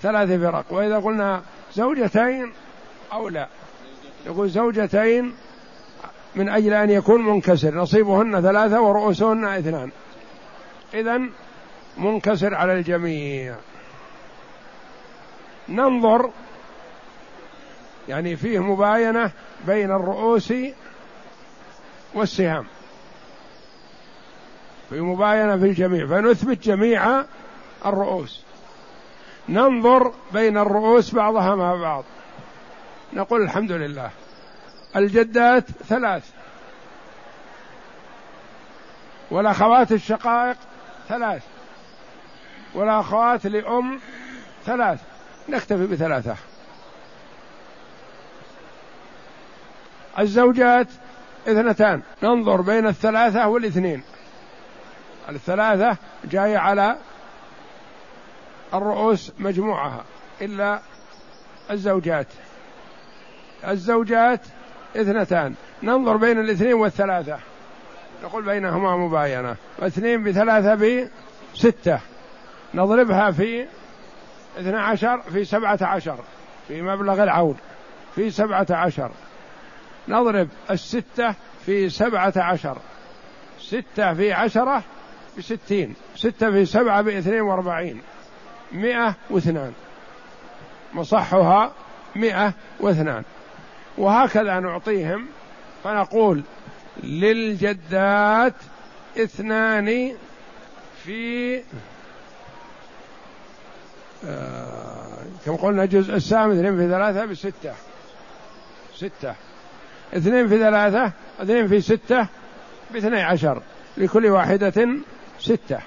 ثلاث 0.01 0.41
فرق. 0.41 0.65
وإذا 0.69 0.99
قلنا 0.99 1.41
زوجتين 1.73 2.53
أو 3.13 3.29
لا 3.29 3.47
يقول 4.25 4.49
زوجتين 4.49 5.35
من 6.35 6.49
أجل 6.49 6.73
أن 6.73 6.89
يكون 6.89 7.25
منكسر. 7.25 7.75
نصيبهن 7.75 8.41
ثلاثة 8.41 8.81
ورؤوسهن 8.81 9.45
اثنان. 9.45 9.91
إذا 10.93 11.21
منكسر 11.97 12.55
على 12.55 12.73
الجميع. 12.73 13.55
ننظر 15.69 16.31
يعني 18.09 18.35
فيه 18.35 18.59
مباينة 18.59 19.31
بين 19.67 19.91
الرؤوس 19.91 20.53
والسهام. 22.13 22.65
في 24.89 25.01
مباينة 25.01 25.57
في 25.57 25.65
الجميع. 25.65 26.07
فنثبت 26.07 26.63
جميع 26.63 27.23
الرؤوس. 27.85 28.43
ننظر 29.49 30.13
بين 30.33 30.57
الرؤوس 30.57 31.15
بعضها 31.15 31.55
مع 31.55 31.75
بعض. 31.75 32.03
نقول 33.13 33.41
الحمد 33.41 33.71
لله. 33.71 34.09
الجدات 34.95 35.71
ثلاث. 35.71 36.29
والأخوات 39.31 39.91
الشقائق 39.91 40.57
ثلاث. 41.09 41.43
والأخوات 42.75 43.45
لأم 43.45 43.99
ثلاث. 44.65 44.99
نكتفي 45.49 45.87
بثلاثة. 45.87 46.35
الزوجات 50.19 50.87
اثنتان. 51.47 52.01
ننظر 52.23 52.61
بين 52.61 52.87
الثلاثة 52.87 53.47
والاثنين. 53.47 54.03
الثلاثة 55.29 55.97
جاية 56.23 56.57
على 56.57 56.97
الرؤوس 58.73 59.31
مجموعها 59.39 60.03
إلا 60.41 60.81
الزوجات. 61.71 62.27
الزوجات 63.67 64.39
اثنتان. 64.95 65.55
ننظر 65.83 66.17
بين 66.17 66.39
الاثنين 66.39 66.73
والثلاثة. 66.73 67.39
نقول 68.23 68.45
بينهما 68.45 68.97
مباينة. 68.97 69.55
اثنين 69.79 70.23
بثلاثة 70.23 70.75
بستة. 71.55 71.99
نضربها 72.73 73.31
في 73.31 73.65
اثنى 74.59 74.77
عشر 74.77 75.21
في 75.21 75.45
سبعة 75.45 75.79
عشر 75.81 76.17
في 76.67 76.81
مبلغ 76.81 77.23
العون. 77.23 77.57
في 78.15 78.31
سبعة 78.31 78.67
عشر. 78.69 79.11
نضرب 80.07 80.47
الستة 80.71 81.35
في 81.65 81.89
سبعة 81.89 82.33
عشر. 82.35 82.77
ستة 83.59 84.13
في 84.13 84.33
عشرة 84.33 84.83
بستين. 85.37 85.95
ستة 86.15 86.51
في 86.51 86.65
سبعة 86.65 87.01
باثنين 87.01 87.41
واربعين. 87.41 88.01
مئة 88.71 89.15
واثنان. 89.29 89.73
مصحها 90.93 91.71
مئة 92.15 92.53
واثنان. 92.79 93.23
وهكذا 93.97 94.59
نعطيهم 94.59 95.25
فنقول 95.83 96.43
للجدات 97.03 98.53
اثنان 99.17 100.15
في 101.03 101.61
آه 104.25 105.03
كم 105.45 105.55
قلنا 105.55 105.85
جزء 105.85 106.15
السام 106.15 106.51
اثنين 106.51 106.77
في 106.77 106.89
ثلاثة 106.89 107.25
بستة. 107.25 107.73
ستة. 108.95 109.35
اثنين 110.13 110.47
في 110.47 110.59
ثلاثة 110.59 111.11
اثنين 111.39 111.67
في 111.67 111.81
ستة 111.81 112.27
باثني 112.91 113.21
عشر. 113.21 113.61
لكل 113.97 114.25
واحدة 114.25 114.87
ستة. 115.39 115.79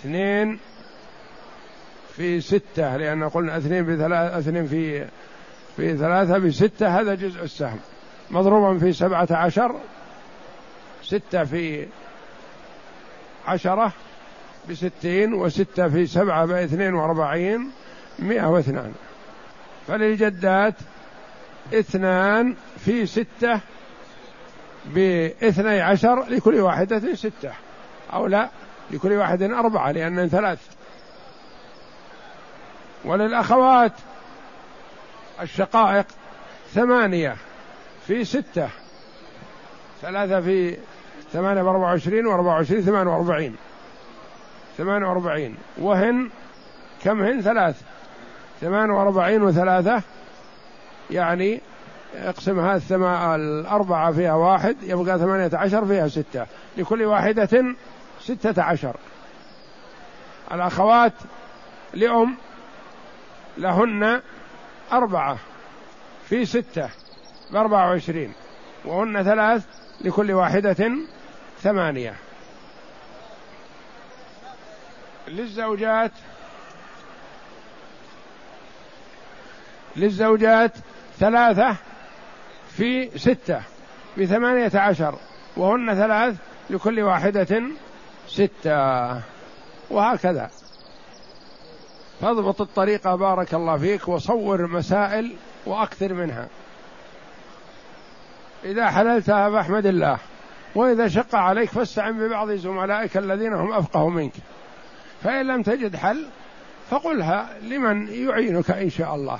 اثنين 0.00 0.58
في 2.16 2.40
ستة 2.40 2.96
لأن 2.96 3.28
قلنا 3.28 3.56
اثنين 3.56 3.84
في 3.84 3.96
ثلاثة 3.96 4.38
اثنين 4.38 4.66
في 4.66 5.06
في 5.76 5.96
ثلاثة 5.96 6.38
بستة 6.38 7.00
هذا 7.00 7.14
جزء 7.14 7.42
السهم. 7.42 7.78
مضروبا 8.30 8.78
في 8.78 8.92
سبعة 8.92 9.28
عشر 9.30 9.74
ستة 11.02 11.44
في 11.44 11.86
عشرة 13.46 13.92
بستين 14.68 15.34
وستة 15.34 15.88
في 15.88 16.06
سبعة 16.06 16.46
باثنين 16.46 16.94
وأربعين 16.94 17.70
مئة 18.18 18.46
واثنان. 18.46 18.92
فللجدات 19.86 20.74
اثنان 21.74 22.54
في 22.78 23.06
ستة 23.06 23.60
باثني 24.86 25.80
عشر 25.80 26.24
لكل 26.28 26.54
واحدة 26.54 27.14
ستة 27.14 27.52
أو 28.12 28.26
لا 28.26 28.50
لكل 28.90 29.12
واحد 29.12 29.42
أربعة 29.42 29.92
لأن 29.92 30.28
ثلاث 30.28 30.58
وللأخوات 33.04 33.92
الشقائق 35.42 36.06
ثمانية 36.74 37.36
في 38.06 38.24
ستة 38.24 38.68
ثلاثة 40.02 40.40
في 40.40 40.76
ثمانية 41.32 41.62
بأربعة 41.62 41.82
وعشرين 41.82 42.26
وأربعة 42.26 42.52
وعشرين 42.54 42.82
ثمانية 42.82 43.10
وأربعين 43.10 43.56
ثمانية 44.78 45.06
وأربعين. 45.06 45.56
وهن 45.78 46.30
كم 47.04 47.22
هن؟ 47.22 47.40
ثلاث. 47.40 47.82
ثمانية 48.60 48.92
وأربعين 48.94 49.42
وثلاثة 49.42 50.02
يعني 51.10 51.60
اقسمها 52.14 52.76
الثما 52.76 53.34
الأربعة 53.34 54.12
فيها 54.12 54.34
واحد 54.34 54.76
يبقى 54.82 55.18
ثمانية 55.18 55.50
عشر 55.52 55.86
فيها 55.86 56.08
ستة. 56.08 56.46
لكل 56.76 57.02
واحدة 57.02 57.64
ستة 58.20 58.62
عشر. 58.62 58.96
الأخوات 60.52 61.12
لأم 61.94 62.34
لهن 63.60 64.22
أربعة 64.92 65.38
في 66.28 66.44
ستة 66.46 66.90
بأربعة 67.52 67.90
وعشرين 67.90 68.32
وهن 68.84 69.22
ثلاث 69.22 69.64
لكل 70.00 70.32
واحدة 70.32 70.92
ثمانية. 71.62 72.14
للزوجات 75.28 76.12
للزوجات 79.96 80.72
ثلاثة 81.18 81.76
في 82.76 83.18
ستة 83.18 83.62
بثمانية 84.18 84.70
عشر 84.74 85.14
وهن 85.56 85.94
ثلاث 85.94 86.36
لكل 86.70 87.00
واحدة 87.00 87.62
ستة 88.28 89.20
وهكذا. 89.90 90.50
فاضبط 92.20 92.60
الطريقة 92.60 93.14
بارك 93.14 93.54
الله 93.54 93.76
فيك 93.76 94.08
وصور 94.08 94.66
مسائل 94.66 95.36
وأكثر 95.66 96.14
منها. 96.14 96.48
إذا 98.64 98.90
حللتها 98.90 99.50
فاحمد 99.50 99.86
الله 99.86 100.18
وإذا 100.74 101.08
شق 101.08 101.34
عليك 101.34 101.70
فاستعن 101.70 102.18
ببعض 102.18 102.50
زملائك 102.50 103.16
الذين 103.16 103.52
هم 103.52 103.72
أفقه 103.72 104.08
منك. 104.08 104.32
فإن 105.22 105.46
لم 105.46 105.62
تجد 105.62 105.96
حل 105.96 106.26
فقلها 106.90 107.58
لمن 107.62 108.08
يعينك 108.08 108.70
إن 108.70 108.90
شاء 108.90 109.14
الله. 109.14 109.38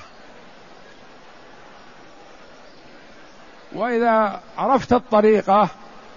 وإذا 3.72 4.40
عرفت 4.58 4.92
الطريقة 4.92 5.68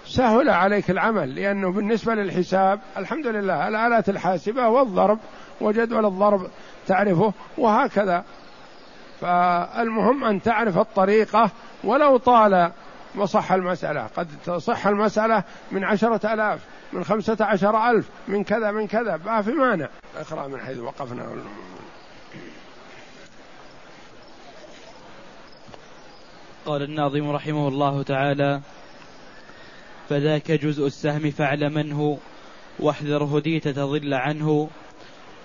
سهل 0.06 0.50
عليك 0.50 0.90
العمل 0.90 1.34
لأنه 1.34 1.72
بالنسبة 1.72 2.14
للحساب 2.14 2.80
الحمد 2.96 3.26
لله 3.26 3.68
الآلات 3.68 4.08
الحاسبة 4.08 4.68
والضرب 4.68 5.18
وجدول 5.60 6.06
الضرب 6.06 6.50
تعرفه 6.86 7.32
وهكذا. 7.58 8.24
فالمهم 9.20 10.24
أن 10.24 10.42
تعرف 10.42 10.78
الطريقة 10.78 11.50
ولو 11.84 12.16
طال 12.16 12.72
وصح 13.16 13.52
المسألة. 13.52 14.06
قد 14.16 14.28
تصح 14.44 14.86
المسألة 14.86 15.42
من 15.72 15.84
عشرة 15.84 16.34
ألاف 16.34 16.60
من 16.92 17.04
خمسة 17.04 17.36
عشر 17.40 17.90
ألف 17.90 18.08
من 18.28 18.44
كذا 18.44 18.70
من 18.70 18.86
كذا. 18.86 19.20
ما 19.26 19.42
في 19.42 19.50
مانع. 19.50 19.88
اقرأ 20.16 20.48
من 20.48 20.60
حيث 20.60 20.78
وقفنا. 20.78 21.26
قال 26.66 26.82
الناظم 26.82 27.30
رحمه 27.30 27.68
الله 27.68 28.02
تعالى 28.02 28.60
فذاك 30.08 30.52
جزء 30.52 30.86
السهم 30.86 31.30
فاعلمنه 31.30 32.18
واحذر 32.78 33.24
هديت 33.24 33.68
تضل 33.68 34.14
عنه 34.14 34.68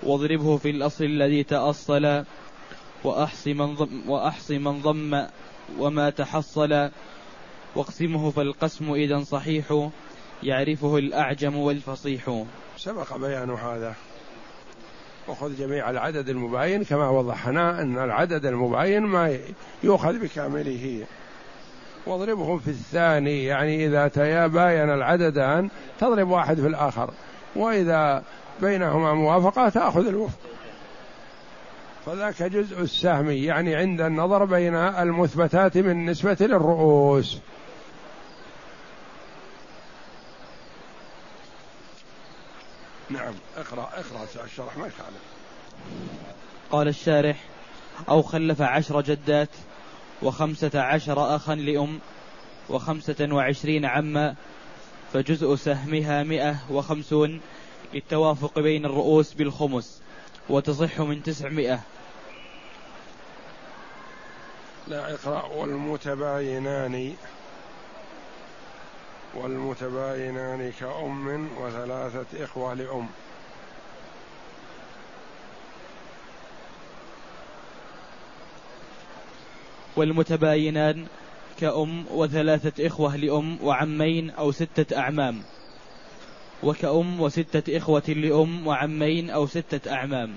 واضربه 0.02 0.56
في 0.56 0.70
الأصل 0.70 1.04
الذي 1.04 1.42
تأصل 1.42 2.24
وأحص 3.04 3.46
من 3.46 3.74
ضم, 3.74 4.10
وأحص 4.10 4.50
من 4.50 4.80
ضم 4.82 5.26
وما 5.78 6.10
تحصل. 6.10 6.90
واقسمه 7.74 8.30
فالقسم 8.30 8.92
إذا 8.92 9.20
صحيح 9.20 9.88
يعرفه 10.42 10.96
الأعجم 10.98 11.56
والفصيح. 11.56 12.44
سبق 12.76 13.16
بيان 13.16 13.50
هذا. 13.50 13.94
وخذ 15.28 15.56
جميع 15.56 15.90
العدد 15.90 16.28
المباين 16.28 16.84
كما 16.84 17.08
وضحنا 17.08 17.82
أن 17.82 17.98
العدد 17.98 18.46
المباين 18.46 19.02
ما 19.02 19.38
يؤخذ 19.82 20.18
بكامله. 20.18 21.06
واضربهم 22.06 22.58
في 22.58 22.68
الثاني 22.68 23.44
يعني 23.44 23.86
إذا 23.86 24.08
تباين 24.08 24.90
العددان 24.90 25.70
تضرب 26.00 26.28
واحد 26.28 26.60
في 26.60 26.66
الآخر. 26.66 27.10
وإذا 27.56 28.24
بينهما 28.60 29.14
موافقة 29.14 29.68
تأخذ 29.68 30.06
الوفق 30.06 30.38
فذاك 32.06 32.42
جزء 32.42 32.80
السهم 32.80 33.30
يعني 33.30 33.76
عند 33.76 34.00
النظر 34.00 34.44
بين 34.44 34.74
المثبتات 34.74 35.78
من 35.78 36.06
نسبة 36.06 36.36
للرؤوس. 36.40 37.38
نعم 43.10 43.34
اقرأ 43.56 43.82
اقرأ 43.82 44.44
الشرح 44.44 44.76
ما 44.76 44.86
يخالف. 44.86 45.22
قال 46.70 46.88
الشارح 46.88 47.36
أو 48.08 48.22
خلف 48.22 48.62
عشر 48.62 49.00
جدات 49.00 49.48
وخمسة 50.22 50.80
عشر 50.80 51.36
أخا 51.36 51.54
لأم 51.54 51.98
وخمسة 52.70 53.28
وعشرين 53.32 53.84
عما 53.84 54.34
فجزء 55.12 55.54
سهمها 55.54 56.22
مئة 56.22 56.56
وخمسون 56.70 57.40
للتوافق 57.94 58.58
بين 58.58 58.84
الرؤوس 58.84 59.32
بالخمس 59.32 60.02
وتصح 60.48 61.00
من 61.00 61.22
تسعمائة. 61.22 61.80
لا 64.88 65.14
اقرأ. 65.14 65.46
والمتباينان 65.46 67.14
والمتباينان 69.34 70.72
كأم 70.80 71.48
وثلاثة 71.58 72.44
إخوة 72.44 72.74
لأم. 72.74 73.08
والمتباينان 79.96 81.06
كأم 81.60 82.04
وثلاثة 82.10 82.86
إخوة 82.86 83.16
لأم 83.16 83.58
وعمين 83.62 84.30
أو 84.30 84.52
ستة 84.52 84.98
أعمام. 84.98 85.42
وكأم 86.62 87.20
وستة 87.20 87.76
إخوة 87.76 88.02
لأم 88.08 88.66
وعمين 88.66 89.30
أو 89.30 89.46
ستة 89.46 89.92
أعمام. 89.92 90.34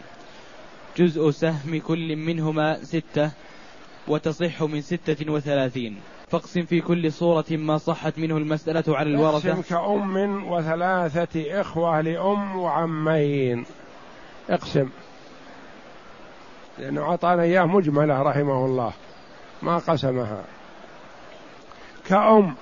جزء 0.98 1.32
سهم 1.32 1.80
كل 1.80 2.16
منهما 2.16 2.84
ستة 2.84 3.32
وتصح 4.08 4.64
من 4.64 4.82
ستة 4.82 5.32
وثلاثين. 5.32 6.00
فاقسم 6.28 6.62
في 6.62 6.82
كل 6.82 7.12
صورة 7.12 7.46
ما 7.52 7.78
صحت 7.78 8.20
منه 8.20 8.38
المسألة 8.38 8.84
على 8.88 9.10
الورثة. 9.10 9.52
اقسم 9.52 9.62
كأم 9.62 10.52
وثلاثة 10.52 11.62
إخوة 11.62 12.02
لأم 12.02 12.56
وعمين. 12.56 13.66
اقسم. 14.50 14.90
لأنه 16.80 17.02
أعطانا 17.02 17.44
إياه 17.44 17.66
مجملة 17.66 18.22
رحمه 18.22 18.66
الله. 18.66 18.94
ما 19.62 19.78
قسمها. 19.78 20.44
كأم 22.06 22.56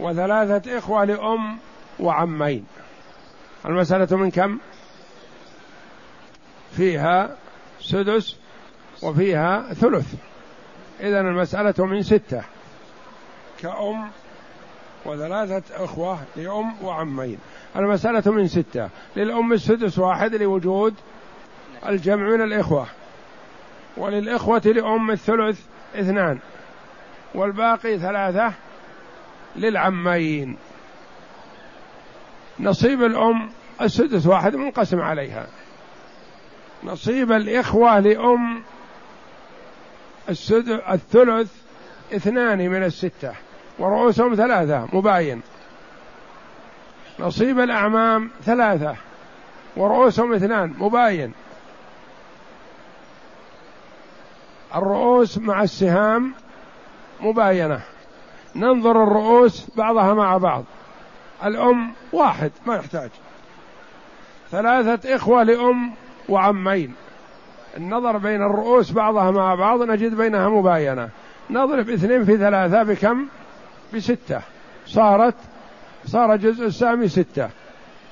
وثلاثة 0.00 0.78
إخوة 0.78 1.04
لأم 1.04 1.58
وعمين. 2.00 2.66
المسألة 3.66 4.16
من 4.16 4.30
كم؟ 4.30 4.58
فيها 6.76 7.36
سدس 7.80 8.36
وفيها 9.02 9.74
ثلث. 9.74 10.14
إذا 11.00 11.20
المسألة 11.20 11.86
من 11.86 12.02
ستة. 12.02 12.42
كأم 13.58 14.10
وثلاثة 15.04 15.84
أخوة 15.84 16.18
لأم 16.36 16.82
وعمين. 16.82 17.38
المسألة 17.76 18.32
من 18.32 18.48
ستة. 18.48 18.88
للأم 19.16 19.52
السدس 19.52 19.98
واحد 19.98 20.34
لوجود 20.34 20.94
الجمع 21.86 22.28
من 22.36 22.42
الإخوة. 22.42 22.86
وللإخوة 23.96 24.62
لأم 24.64 25.10
الثلث 25.10 25.60
اثنان. 25.94 26.38
والباقي 27.34 27.98
ثلاثة 27.98 28.52
للعمين. 29.56 30.56
نصيب 32.60 33.02
الأم 33.02 33.50
السدس 33.80 34.26
واحد 34.26 34.56
منقسم 34.56 35.00
عليها. 35.00 35.46
نصيب 36.84 37.32
الإخوة 37.32 37.98
لأم 37.98 38.62
الثلث 40.92 41.52
اثنان 42.14 42.58
من 42.70 42.84
الستة 42.84 43.32
ورؤوسهم 43.78 44.34
ثلاثة 44.34 44.88
مباين. 44.92 45.42
نصيب 47.18 47.60
الأعمام 47.60 48.30
ثلاثة 48.44 48.96
ورؤوسهم 49.76 50.32
اثنان 50.32 50.74
مباين. 50.78 51.32
الرؤوس 54.74 55.38
مع 55.38 55.62
السهام 55.62 56.34
مباينة. 57.20 57.80
ننظر 58.56 59.02
الرؤوس 59.02 59.70
بعضها 59.76 60.14
مع 60.14 60.36
بعض. 60.36 60.64
الأم 61.44 61.92
واحد 62.12 62.52
ما 62.66 62.76
يحتاج. 62.76 63.10
ثلاثة 64.50 65.16
إخوة 65.16 65.42
لأم 65.42 65.92
وعمين. 66.28 66.94
النظر 67.76 68.18
بين 68.18 68.42
الرؤوس 68.42 68.90
بعضها 68.90 69.30
مع 69.30 69.54
بعض 69.54 69.82
نجد 69.82 70.14
بينها 70.14 70.48
مباينة. 70.48 71.08
نضرب 71.50 71.90
اثنين 71.90 72.24
في 72.24 72.36
ثلاثة 72.36 72.82
بكم؟ 72.82 73.26
بستة. 73.94 74.40
صارت 74.86 75.34
صار 76.06 76.36
جزء 76.36 76.66
السامي 76.66 77.08
ستة. 77.08 77.48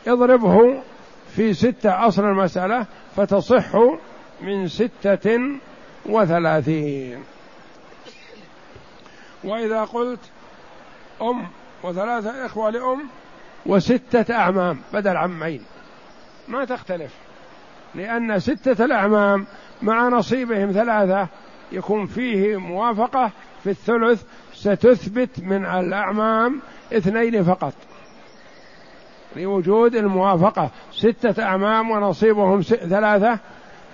اضربه 0.07 0.83
في 1.37 1.55
ستة 1.55 2.07
أصل 2.09 2.25
المسألة 2.25 2.87
فتصح 3.17 3.77
من 4.41 4.69
ستة 4.69 5.41
وثلاثين. 6.07 7.25
وإذا 9.45 9.85
قلت 9.85 10.21
أم 11.23 11.47
وثلاثة 11.83 12.47
إخوة 12.47 12.71
لأم 12.71 13.09
وستة 13.67 14.35
أعمام 14.35 14.79
بدل 14.93 15.17
عمين. 15.17 15.63
ما 16.49 16.65
تختلف 16.65 17.13
لأن 17.95 18.39
ستة 18.39 18.85
الأعمام 18.85 19.47
مع 19.83 20.09
نصيبهم 20.09 20.73
ثلاثة 20.73 21.29
يكون 21.73 22.07
فيه 22.07 22.57
موافقة 22.57 23.31
في 23.65 23.71
الثلث 23.71 24.23
ستثبت 24.53 25.41
من 25.41 25.65
الأعمام 25.67 26.61
اثنين 26.93 27.45
فقط. 27.45 27.75
لوجود 29.37 29.95
الموافقة 29.95 30.71
ستة 30.93 31.43
أعمام 31.43 31.91
ونصيبهم 31.91 32.61
ثلاثة 32.63 33.39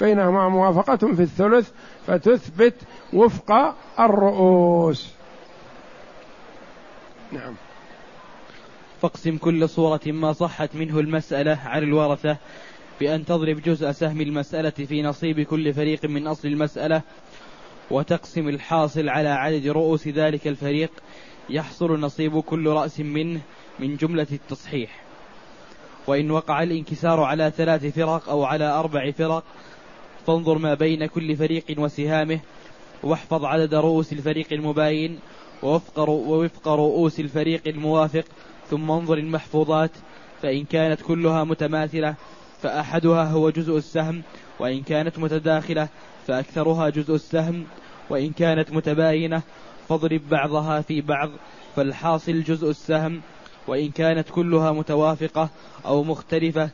بينهما 0.01 0.48
موافقة 0.48 0.96
في 0.96 1.22
الثلث 1.22 1.70
فتثبت 2.07 2.74
وفق 3.12 3.74
الرؤوس. 4.01 5.14
نعم. 7.33 7.55
فاقسم 9.02 9.37
كل 9.37 9.68
صورة 9.68 10.00
ما 10.06 10.32
صحت 10.32 10.76
منه 10.76 11.00
المسألة 11.00 11.58
على 11.64 11.84
الورثة 11.84 12.37
بأن 13.00 13.24
تضرب 13.24 13.62
جزء 13.62 13.90
سهم 13.90 14.20
المسألة 14.20 14.70
في 14.70 15.02
نصيب 15.02 15.40
كل 15.40 15.74
فريق 15.74 16.04
من 16.04 16.26
أصل 16.26 16.48
المسألة 16.48 17.02
وتقسم 17.90 18.48
الحاصل 18.48 19.08
على 19.08 19.28
عدد 19.28 19.66
رؤوس 19.66 20.08
ذلك 20.08 20.48
الفريق 20.48 20.90
يحصل 21.50 22.00
نصيب 22.00 22.40
كل 22.40 22.68
رأس 22.68 23.00
منه 23.00 23.40
من 23.78 23.96
جملة 23.96 24.26
التصحيح. 24.32 25.04
وإن 26.06 26.30
وقع 26.30 26.62
الانكسار 26.62 27.20
على 27.20 27.52
ثلاث 27.56 27.87
فرق 27.87 28.28
أو 28.28 28.44
على 28.44 28.64
أربع 28.64 29.11
فرق 29.11 29.44
فانظر 30.26 30.58
ما 30.58 30.74
بين 30.74 31.06
كل 31.06 31.37
فريق 31.37 31.64
وسهامه 31.78 32.40
واحفظ 33.02 33.44
عدد 33.44 33.74
رؤوس 33.74 34.12
الفريق 34.12 34.46
المباين 34.52 35.18
ووفق, 35.62 36.08
ووفق 36.08 36.68
رؤوس 36.68 37.20
الفريق 37.20 37.62
الموافق 37.66 38.24
ثم 38.70 38.90
انظر 38.90 39.18
المحفوظات 39.18 39.90
فإن 40.42 40.64
كانت 40.64 41.02
كلها 41.02 41.44
متماثلة 41.44 42.14
فأحدها 42.62 43.24
هو 43.24 43.50
جزء 43.50 43.76
السهم 43.76 44.22
وإن 44.59 44.83
كانت 44.83 45.18
متداخلة 45.18 45.88
فأكثرها 46.26 46.88
جزء 46.88 47.14
السهم 47.14 47.64
وإن 48.11 48.31
كانت 48.31 48.72
متباينة 48.72 49.42
فاضرب 49.88 50.20
بعضها 50.31 50.81
في 50.81 51.00
بعض 51.00 51.31
فالحاصل 51.76 52.42
جزء 52.42 52.70
السهم 52.70 53.20
وإن 53.66 53.90
كانت 53.90 54.31
كلها 54.31 54.72
متوافقة 54.72 55.48
أو 55.87 56.04
مختلفة 56.04 56.70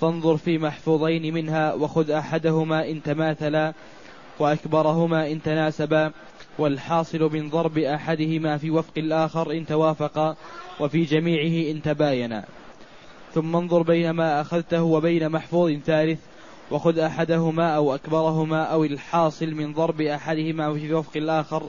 فانظر 0.00 0.36
في 0.36 0.58
محفوظين 0.58 1.34
منها 1.34 1.74
وخذ 1.74 2.10
أحدهما 2.10 2.88
إن 2.88 3.02
تماثلا 3.02 3.72
وأكبرهما 4.38 5.30
إن 5.32 5.42
تناسبا. 5.42 6.12
والحاصل 6.58 7.30
من 7.32 7.50
ضرب 7.50 7.78
أحدهما 7.78 8.58
في 8.58 8.70
وفق 8.70 8.92
الآخر 8.98 9.52
إن 9.52 9.66
توافقا 9.66 10.36
وفي 10.80 11.02
جميعه 11.02 11.70
إن 11.72 11.82
تباينا. 11.82 12.44
ثم 13.34 13.56
انظر 13.56 13.82
بين 13.82 14.10
ما 14.10 14.40
أخذته 14.40 14.82
وبين 14.82 15.28
محفوظ 15.28 15.72
ثالث 15.86 16.20
وخذ 16.70 16.98
أحدهما 16.98 17.76
أو 17.76 17.94
أكبرهما 17.94 18.62
أو 18.62 18.84
الحاصل 18.84 19.54
من 19.54 19.72
ضرب 19.72 20.00
أحدهما 20.00 20.74
في 20.74 20.94
وفق 20.94 21.16
الآخر 21.16 21.62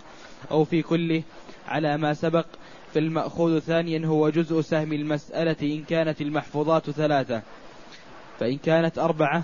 أو 0.52 0.64
في 0.64 0.82
كله 0.82 1.24
على 1.68 1.98
ما 1.98 2.14
سبق. 2.14 2.46
فالمأخوذ 2.94 3.60
ثانيا 3.60 4.08
هو 4.08 4.30
جزء 4.30 4.62
سهم 4.62 4.94
المسألة 4.94 5.56
إن 5.62 5.84
كانت 5.84 6.22
المحفوظات 6.22 6.90
ثلاثة. 6.90 7.42
فإن 8.40 8.58
كانت 8.58 9.00
أربعة 9.00 9.44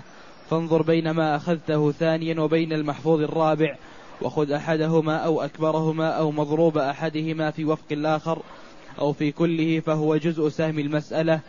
فانظر 0.50 0.82
بين 0.82 1.10
ما 1.10 1.36
أخذته 1.36 1.92
ثانيا 1.92 2.40
وبين 2.40 2.72
المحفوظ 2.72 3.20
الرابع 3.20 3.76
وخذ 4.22 4.52
أحدهما 4.52 5.16
أو 5.16 5.42
أكبرهما 5.42 6.08
أو 6.08 6.30
مضروب 6.30 6.78
أحدهما 6.78 7.50
في 7.50 7.64
وفق 7.64 7.86
الآخر 7.92 8.42
أو 8.98 9.12
في 9.12 9.32
كله 9.32 9.80
فهو 9.80 10.16
جزء 10.16 10.48
سهم 10.48 10.78
المسألة 10.78 11.40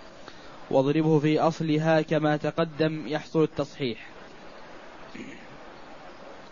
واضربه 0.72 1.20
في 1.20 1.40
أصلها 1.40 2.02
كما 2.02 2.38
تقدم 2.38 3.08
يحصل 3.08 3.44
التصحيح. 3.44 4.08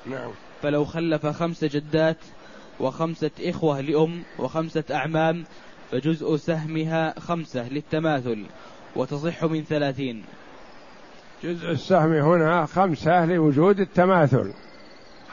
نعم. 0.05 0.31
فلو 0.61 0.85
خلف 0.85 1.25
خمس 1.25 1.63
جدات 1.65 2.17
وخمسة 2.79 3.31
إخوة 3.41 3.81
لأم 3.81 4.23
وخمسة 4.39 4.83
أعمام 4.91 5.43
فجزء 5.91 6.35
سهمها 6.35 7.19
خمسة 7.19 7.69
للتماثل 7.69 8.45
وتصح 8.95 9.43
من 9.43 9.63
ثلاثين. 9.63 10.23
جزء 11.43 11.71
السهم 11.71 12.13
هنا 12.13 12.65
خمسة 12.65 13.25
لوجود 13.25 13.79
التماثل. 13.79 14.53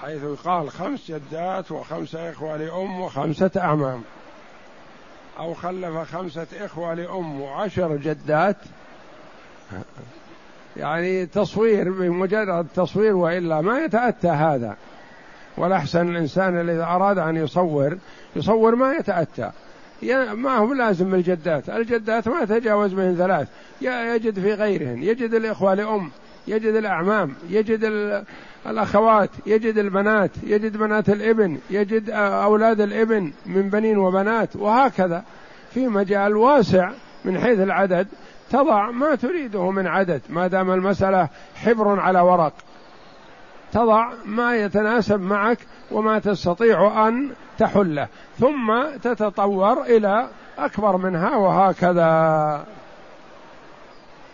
حيث 0.03 0.25
قال 0.45 0.71
خمس 0.71 1.11
جدات 1.11 1.73
وخمسة 1.73 2.31
إخوة 2.31 2.57
لأم 2.57 3.01
وخمسة 3.01 3.51
أعمام 3.57 4.03
أو 5.39 5.55
خلف 5.55 5.97
خمسة 5.97 6.47
إخوة 6.61 6.95
لأم 6.95 7.41
وعشر 7.41 7.97
جدات. 7.97 8.57
يعني 10.77 11.27
تصوير 11.27 11.91
بمجرد 11.91 12.67
تصوير 12.75 13.17
وإلا 13.17 13.61
ما 13.61 13.79
يتأتى 13.79 14.29
هذا. 14.29 14.77
والأحسن 15.57 16.09
الإنسان 16.09 16.61
الذي 16.61 16.83
أراد 16.83 17.19
أن 17.19 17.37
يصور 17.37 17.99
يصور 18.37 18.75
ما 18.75 18.93
يتأتى. 18.93 19.51
ما 20.33 20.57
هو 20.57 20.73
لازم 20.73 21.15
الجدات. 21.15 21.71
الجدات 21.71 22.29
ما 22.29 22.45
تجاوز 22.45 22.95
من 22.95 23.17
ثلاث. 23.17 23.49
يجد 23.81 24.41
في 24.41 24.55
غيرهن 24.55 25.03
يجد 25.03 25.35
الإخوة 25.35 25.75
لأم. 25.75 26.11
يجد 26.49 26.75
الأعمام 26.75 27.35
يجد 27.49 27.85
الأخوات 28.67 29.31
يجد 29.47 29.79
البنات 29.79 30.31
يجد 30.43 30.77
بنات 30.77 31.09
الإبن 31.09 31.59
يجد 31.71 32.11
أولاد 32.45 32.81
الإبن 32.81 33.33
من 33.47 33.71
بنين 33.71 33.99
وبنات 33.99 34.57
وهكذا. 34.57 35.25
في 35.75 35.89
مجال 35.89 36.37
واسع 36.37 36.91
من 37.25 37.39
حيث 37.39 37.61
العدد 37.61 38.09
تضع 38.51 38.91
ما 38.91 39.15
تريده 39.15 39.71
من 39.71 39.87
عدد 39.87 40.23
ما 40.29 40.47
دام 40.47 40.71
المسألة 40.71 41.29
حبر 41.55 42.01
على 42.01 42.21
ورق. 42.21 42.53
تضع 43.73 44.13
ما 44.25 44.57
يتناسب 44.57 45.21
معك 45.21 45.59
وما 45.91 46.19
تستطيع 46.19 47.09
أن 47.09 47.31
تحله 47.59 48.09
ثم 48.39 48.83
تتطور 49.03 49.83
إلى 49.83 50.29
أكبر 50.59 50.97
منها 50.97 51.37
وهكذا. 51.37 52.80